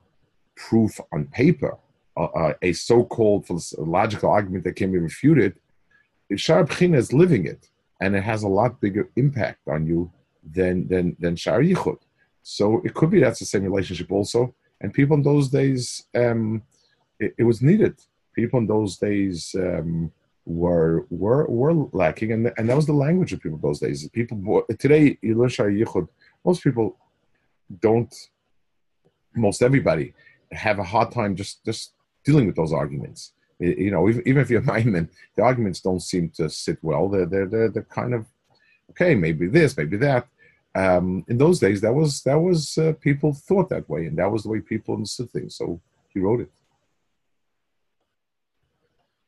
proof 0.57 0.99
on 1.13 1.27
paper, 1.27 1.77
uh, 2.17 2.53
a 2.63 2.73
so-called 2.73 3.47
logical 3.79 4.31
argument 4.31 4.65
that 4.65 4.77
can 4.77 4.93
be 4.93 4.99
refuted. 4.99 5.59
Shar 6.37 6.65
Bechina 6.65 6.97
is 6.97 7.13
living 7.13 7.47
it, 7.47 7.69
and 8.01 8.17
it 8.17 8.23
has 8.23 8.43
a 8.43 8.49
lot 8.49 8.81
bigger 8.81 9.11
impact 9.17 9.61
on 9.69 9.87
you 9.87 10.11
than 10.53 10.87
than 10.89 11.17
than 11.19 11.37
Shar 11.37 11.61
Yichud. 11.61 11.99
So 12.43 12.81
it 12.85 12.95
could 12.95 13.11
be 13.11 13.21
that's 13.21 13.41
the 13.41 13.47
same 13.47 13.65
relationship 13.65 14.11
also. 14.13 14.55
And 14.81 14.93
people 14.93 15.17
in 15.17 15.23
those 15.23 15.49
days, 15.49 16.05
um, 16.15 16.63
it, 17.21 17.35
it, 17.39 17.45
was 17.45 17.63
needed. 17.63 17.97
People 18.35 18.59
in 18.61 18.67
those 18.67 18.97
days 18.97 19.55
um, 19.59 20.13
were 20.45 21.07
were 21.11 21.47
were 21.47 21.75
lacking, 21.93 22.33
and 22.33 22.53
and 22.57 22.69
that 22.69 22.77
was 22.77 22.87
the 22.87 22.93
language 22.93 23.33
of 23.33 23.41
people 23.41 23.59
those 23.59 23.81
days. 23.81 24.09
People 24.11 24.65
today, 24.79 25.19
most 25.23 26.63
people 26.63 26.97
don't. 27.81 28.15
Most 29.35 29.63
everybody 29.63 30.15
have 30.53 30.79
a 30.79 30.85
hard 30.85 31.11
time 31.13 31.37
just 31.37 31.65
just 31.65 31.93
dealing 32.25 32.47
with 32.47 32.57
those 32.57 32.73
arguments. 32.73 33.33
You 33.59 33.91
know, 33.91 34.09
even, 34.09 34.23
even 34.27 34.43
if 34.43 34.51
you're 34.51 34.63
mindman, 34.63 35.09
the 35.35 35.43
arguments 35.43 35.81
don't 35.81 36.01
seem 36.01 36.29
to 36.37 36.51
sit 36.51 36.79
well. 36.83 37.09
They're, 37.09 37.25
they're, 37.25 37.47
they're, 37.47 37.71
they're 37.71 37.83
kind 37.85 38.13
of, 38.13 38.27
okay, 38.91 39.15
maybe 39.15 39.47
this, 39.47 39.75
maybe 39.79 39.97
that 39.97 40.29
um, 40.77 41.25
in 41.29 41.39
those 41.39 41.59
days, 41.59 41.81
that 41.81 41.95
was 41.95 42.23
that 42.25 42.39
was 42.39 42.77
uh, 42.77 42.93
people 43.01 43.33
thought 43.33 43.71
that 43.71 43.89
way, 43.89 44.07
and 44.07 44.19
that 44.19 44.31
was 44.31 44.43
the 44.43 44.51
way 44.51 44.61
people 44.61 44.95
understood 44.95 45.31
things. 45.31 45.57
So 45.57 45.81
he 46.13 46.21
wrote 46.21 46.41
it. 46.41 46.51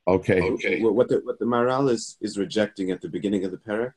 Okay. 0.09 0.41
Okay. 0.41 0.81
What 0.83 1.09
the 1.09 1.21
what 1.23 1.39
the 1.39 1.45
Maharal 1.45 1.91
is 1.91 2.17
is 2.21 2.39
rejecting 2.39 2.91
at 2.91 3.03
the 3.03 3.09
beginning 3.09 3.45
of 3.45 3.51
the 3.51 3.59
Perek, 3.59 3.93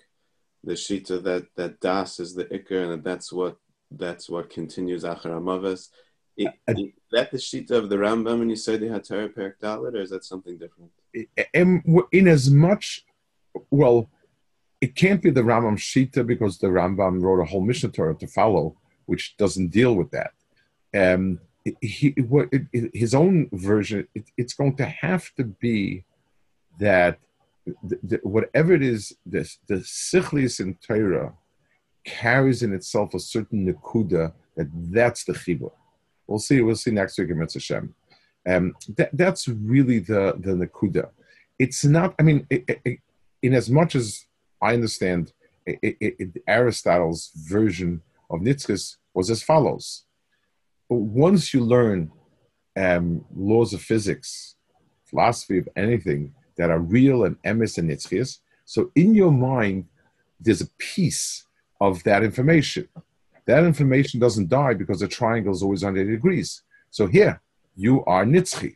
the 0.64 0.74
shita 0.74 1.24
that 1.24 1.47
that 1.55 1.80
das 1.80 2.20
is 2.20 2.36
the 2.36 2.45
ikr, 2.45 2.84
and 2.84 2.91
that 2.91 3.03
that's 3.03 3.32
what 3.32 3.55
that's 3.89 4.30
what 4.30 4.49
continues 4.49 5.03
achar 5.05 5.32
amavas. 5.39 5.89
Is 6.36 6.49
that 7.14 7.32
the 7.32 7.38
shita 7.38 7.72
of 7.72 7.89
the 7.89 7.95
Rambam 7.95 8.39
when 8.39 8.49
you 8.49 8.57
say 8.57 8.76
the 8.76 8.88
Hatara 8.88 9.34
Perek 9.34 9.53
Dalit, 9.64 9.93
or 9.93 10.01
is 10.01 10.09
that 10.09 10.26
something 10.26 10.57
different? 10.57 10.91
In 11.53 12.28
as 12.28 12.49
much, 12.49 13.05
well, 13.70 14.09
it 14.82 14.95
can't 14.95 15.22
be 15.22 15.30
the 15.30 15.41
Rambam 15.41 15.78
Shita 15.78 16.26
because 16.26 16.57
the 16.57 16.68
Rambam 16.68 17.22
wrote 17.22 17.41
a 17.41 17.45
whole 17.45 17.66
Mishneh 17.66 17.93
Torah 17.93 18.16
to 18.16 18.28
follow, 18.28 18.78
which 19.05 19.38
doesn't 19.38 19.70
deal 19.70 19.93
with 19.95 20.12
that. 20.12 20.32
Um, 20.93 21.39
he, 21.82 22.09
what, 22.28 22.49
it, 22.51 22.64
it, 22.74 22.91
his 22.93 23.14
own 23.14 23.49
version, 23.51 24.07
it, 24.16 24.26
it's 24.38 24.53
going 24.53 24.76
to 24.78 24.86
have 24.86 25.34
to 25.36 25.43
be 25.43 26.03
that 26.80 27.20
the, 27.84 27.99
the, 28.03 28.20
whatever 28.24 28.74
it 28.74 28.82
is, 28.82 29.16
this, 29.26 29.59
the 29.68 29.76
Sichlis 29.76 30.59
in 30.59 30.76
Torah 30.76 31.34
carries 32.03 32.64
in 32.64 32.74
itself 32.74 33.14
a 33.14 33.20
certain 33.20 33.72
Nakuda 33.72 34.34
that 34.55 34.68
that's 34.74 35.24
the 35.24 35.34
Chibur. 35.34 35.72
We'll 36.28 36.39
see. 36.39 36.62
We'll 36.62 36.76
see 36.76 36.91
next 36.91 37.18
week 37.18 37.30
in 37.30 37.39
Mitzvah 37.39 37.59
Shem. 37.59 37.95
Um, 38.47 38.76
that, 38.97 39.09
that's 39.14 39.47
really 39.47 39.99
the 39.99 40.36
the 40.39 40.51
Nakuda. 40.51 41.09
It's 41.59 41.86
not. 41.86 42.16
I 42.20 42.24
mean, 42.24 42.47
in 43.41 43.53
as 43.53 43.70
much 43.70 43.95
as 43.95 44.26
I 44.62 44.74
understand 44.74 45.34
it, 45.66 45.80
it, 45.82 46.16
it, 46.20 46.43
Aristotle's 46.47 47.32
version 47.36 48.01
of 48.30 48.39
Nitzchis 48.39 48.97
was 49.14 49.30
as 49.30 49.43
follows. 49.43 50.05
Once 50.96 51.54
you 51.54 51.62
learn 51.62 52.12
um, 52.76 53.24
laws 53.36 53.74
of 53.74 53.82
physics, 53.82 54.56
philosophy 55.06 55.58
of 55.58 55.68
anything 55.76 56.34
that 56.58 56.70
are 56.70 56.80
real 56.80 57.24
and 57.26 57.42
emes 57.44 57.78
and 57.78 57.89
Nitzchis, 57.89 58.39
so 58.66 58.92
in 58.96 59.14
your 59.14 59.32
mind, 59.32 59.86
there's 60.39 60.62
a 60.62 60.70
piece 60.78 61.46
of 61.80 62.04
that 62.04 62.24
information. 62.24 62.88
That 63.46 63.64
information 63.64 64.20
doesn't 64.20 64.50
die 64.50 64.74
because 64.74 65.00
the 65.00 65.08
triangle 65.08 65.54
is 65.54 65.64
always 65.64 65.84
180 65.84 66.16
degrees. 66.16 66.62
So 66.89 67.08
here, 67.08 67.42
you 67.76 68.04
are 68.06 68.26
Nitzchi. 68.26 68.76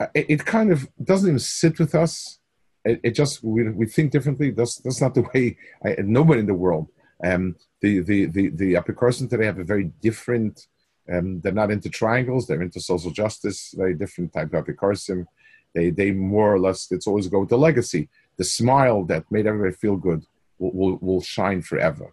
Uh, 0.00 0.06
it, 0.14 0.26
it 0.28 0.44
kind 0.44 0.72
of 0.72 0.88
doesn't 1.04 1.28
even 1.28 1.38
sit 1.38 1.78
with 1.78 1.94
us 1.94 2.40
it, 2.84 3.00
it 3.02 3.10
just 3.12 3.42
we, 3.42 3.68
we 3.70 3.86
think 3.86 4.12
differently. 4.12 4.50
That's 4.50 4.76
that's 4.76 5.00
not 5.00 5.14
the 5.14 5.28
way. 5.34 5.56
I, 5.84 5.96
nobody 6.02 6.40
in 6.40 6.46
the 6.46 6.54
world. 6.54 6.88
Um, 7.24 7.56
the 7.80 8.00
the 8.00 8.26
the 8.26 8.48
the 8.48 8.74
Apicursion 8.74 9.28
today 9.28 9.46
have 9.46 9.58
a 9.58 9.64
very 9.64 9.84
different. 10.00 10.66
Um, 11.10 11.40
they're 11.40 11.52
not 11.52 11.70
into 11.70 11.88
triangles. 11.88 12.46
They're 12.46 12.62
into 12.62 12.80
social 12.80 13.10
justice. 13.10 13.74
Very 13.76 13.94
different 13.94 14.32
type 14.32 14.52
of 14.52 14.64
Apicursion. 14.64 15.26
They 15.74 15.90
they 15.90 16.12
more 16.12 16.54
or 16.54 16.60
less. 16.60 16.90
It's 16.90 17.06
always 17.06 17.28
go 17.28 17.40
with 17.40 17.48
the 17.48 17.58
legacy. 17.58 18.08
The 18.36 18.44
smile 18.44 19.04
that 19.04 19.30
made 19.30 19.46
everybody 19.46 19.74
feel 19.74 19.96
good 19.96 20.26
will 20.58 20.72
will, 20.72 20.98
will 21.00 21.22
shine 21.22 21.62
forever. 21.62 22.12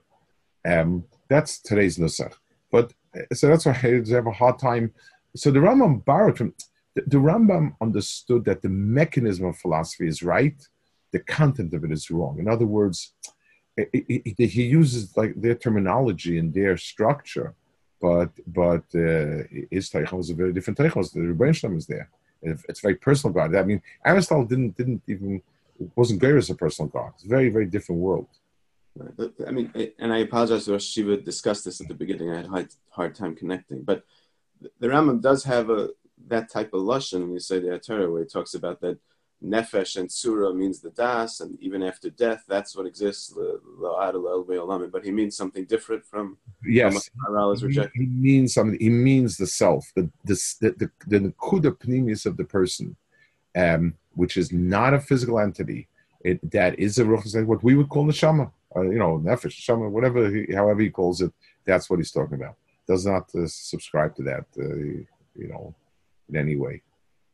Um, 0.66 1.06
that's 1.30 1.60
today's 1.60 1.98
nusach. 1.98 2.34
But 2.72 2.94
so 3.34 3.48
that's 3.48 3.66
why 3.66 3.72
I 3.72 4.04
have 4.14 4.28
a 4.28 4.32
hard 4.32 4.60
time. 4.60 4.94
So 5.36 5.52
the 5.52 5.60
Rambam 5.60 6.04
borrowed 6.06 6.38
from 6.38 6.54
the, 6.96 7.04
the 7.08 7.18
Rambam 7.18 7.76
understood 7.82 8.46
that 8.46 8.62
the 8.62 8.70
mechanism 8.70 9.46
of 9.46 9.58
philosophy 9.58 10.08
is 10.08 10.24
right, 10.24 10.56
the 11.12 11.20
content 11.20 11.74
of 11.74 11.84
it 11.84 11.92
is 11.92 12.10
wrong. 12.12 12.40
In 12.40 12.48
other 12.48 12.66
words, 12.66 13.14
it, 13.78 13.90
it, 13.94 14.36
it, 14.38 14.48
he 14.48 14.64
uses 14.64 15.16
like 15.16 15.34
their 15.36 15.56
terminology 15.56 16.38
and 16.38 16.54
their 16.54 16.78
structure, 16.78 17.56
but 18.02 18.32
but 18.48 18.84
uh, 18.96 19.44
his 19.70 19.90
teichon 19.90 20.14
was 20.14 20.30
a 20.30 20.36
very 20.36 20.54
different 20.54 20.78
teichon. 20.80 21.12
The 21.12 21.20
Rebbeinu 21.20 21.78
is 21.78 21.88
there. 21.88 22.10
It's 22.42 22.80
very 22.80 22.96
personal 22.96 23.34
God. 23.34 23.56
I 23.56 23.64
mean, 23.64 23.82
Aristotle 24.06 24.46
didn't 24.46 24.78
didn't 24.78 25.02
even 25.08 25.42
wasn't 25.96 26.20
great 26.20 26.36
as 26.36 26.50
a 26.50 26.56
personal 26.56 26.90
God. 26.90 27.12
It's 27.16 27.26
a 27.26 27.28
very 27.28 27.50
very 27.50 27.66
different 27.66 28.02
world. 28.02 28.28
I 29.48 29.52
mean, 29.52 29.72
and 30.00 30.12
I 30.12 30.20
apologize 30.20 30.66
to 30.66 30.80
Shiva 30.80 31.18
discussed 31.18 31.64
this 31.66 31.80
at 31.80 31.88
the 31.88 31.94
beginning. 31.94 32.32
I 32.32 32.38
had 32.38 32.46
a 32.46 32.50
hard, 32.50 32.70
hard 32.90 33.16
time 33.16 33.36
connecting, 33.36 33.84
but 33.84 34.04
the 34.80 34.88
Rambam 34.88 35.22
does 35.22 35.44
have 35.46 35.70
a 35.70 35.90
that 36.28 36.50
type 36.50 36.74
of 36.74 36.82
lashon 36.82 37.22
when 37.22 37.34
you 37.34 37.40
say 37.40 37.60
the 37.60 37.80
Torah, 37.80 38.12
where 38.12 38.24
it 38.24 38.32
talks 38.32 38.54
about 38.54 38.82
that 38.82 38.98
nefesh 39.44 39.96
and 39.98 40.12
surah 40.12 40.54
means 40.54 40.82
the 40.82 40.90
das, 40.92 41.40
and 41.40 41.60
even 41.62 41.82
after 41.84 42.10
death, 42.10 42.44
that's 42.48 42.76
what 42.76 42.86
exists. 42.86 43.34
But 43.34 45.04
he 45.04 45.12
means 45.12 45.38
something 45.38 45.66
different 45.66 46.06
from 46.06 46.38
yes. 46.66 47.10
He, 47.62 47.88
he 47.94 48.06
means 48.06 48.54
something. 48.54 48.80
He 48.80 48.90
means 48.90 49.38
the 49.38 49.48
self, 49.48 49.92
the 49.96 50.10
the 50.26 50.36
the 50.62 50.92
the, 51.08 51.20
the 51.20 51.34
kuda 51.40 52.26
of 52.26 52.38
the 52.38 52.44
person, 52.44 52.96
um, 53.56 53.94
which 54.14 54.38
is 54.38 54.52
not 54.52 54.94
a 54.94 55.00
physical 55.00 55.40
entity. 55.40 55.88
It, 56.22 56.52
that 56.52 56.78
is 56.78 57.00
a 57.00 57.06
what 57.06 57.64
we 57.64 57.76
would 57.76 57.90
call 57.90 58.06
the 58.06 58.14
shama. 58.14 58.52
uh, 58.76 58.82
you 58.82 59.00
know, 59.00 59.20
nefesh, 59.20 59.64
some 59.64 59.92
whatever, 59.92 60.30
he, 60.30 60.54
however 60.54 60.82
he 60.82 60.90
calls 60.90 61.22
it. 61.22 61.32
That's 61.66 61.90
what 61.90 62.00
he's 62.00 62.12
talking 62.12 62.36
about. 62.36 62.56
Does 62.88 63.06
not 63.06 63.30
uh, 63.36 63.48
subscribe 63.48 64.16
to 64.16 64.24
that, 64.24 64.46
uh, 64.58 64.76
you 65.36 65.48
know, 65.48 65.74
in 66.30 66.36
any 66.36 66.56
way. 66.56 66.82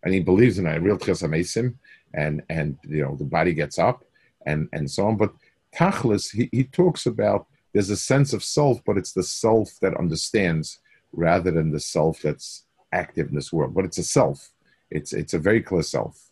And 0.06 0.14
he 0.14 0.22
believes 0.22 0.60
in 0.60 0.68
a 0.68 0.80
real 0.80 0.97
chesamesim, 0.97 1.76
and 2.14 2.43
and 2.49 2.78
you 2.88 3.01
know 3.01 3.16
the 3.16 3.26
body 3.26 3.53
gets 3.53 3.78
up, 3.78 4.06
and 4.45 4.70
and 4.72 4.89
so 4.89 5.08
on. 5.08 5.18
But 5.18 5.34
tachlis, 5.76 6.32
he, 6.32 6.47
he 6.51 6.64
talks 6.64 7.06
about 7.06 7.47
there's 7.74 7.89
a 7.89 7.97
sense 7.97 8.32
of 8.32 8.43
self, 8.43 8.80
but 8.86 8.97
it's 8.97 9.12
the 9.12 9.24
self 9.24 9.70
that 9.82 9.97
understands 9.97 10.80
rather 11.12 11.51
than 11.51 11.72
the 11.72 11.80
self 11.80 12.22
that's 12.22 12.66
active 12.93 13.30
in 13.30 13.36
this 13.36 13.51
world. 13.51 13.74
But 13.74 13.86
it's 13.86 13.97
a 13.97 14.03
self. 14.03 14.51
It's 14.89 15.12
it's 15.12 15.34
a 15.34 15.39
very 15.39 15.62
clear 15.62 15.84
self. 15.84 16.32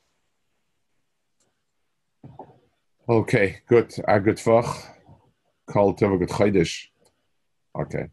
Okay, 3.09 3.57
good. 3.67 3.93
A 4.07 4.19
good 4.19 4.38
Fach. 4.38 4.65
Kol 5.67 5.95
Tova. 5.95 6.88
Okay. 7.76 8.09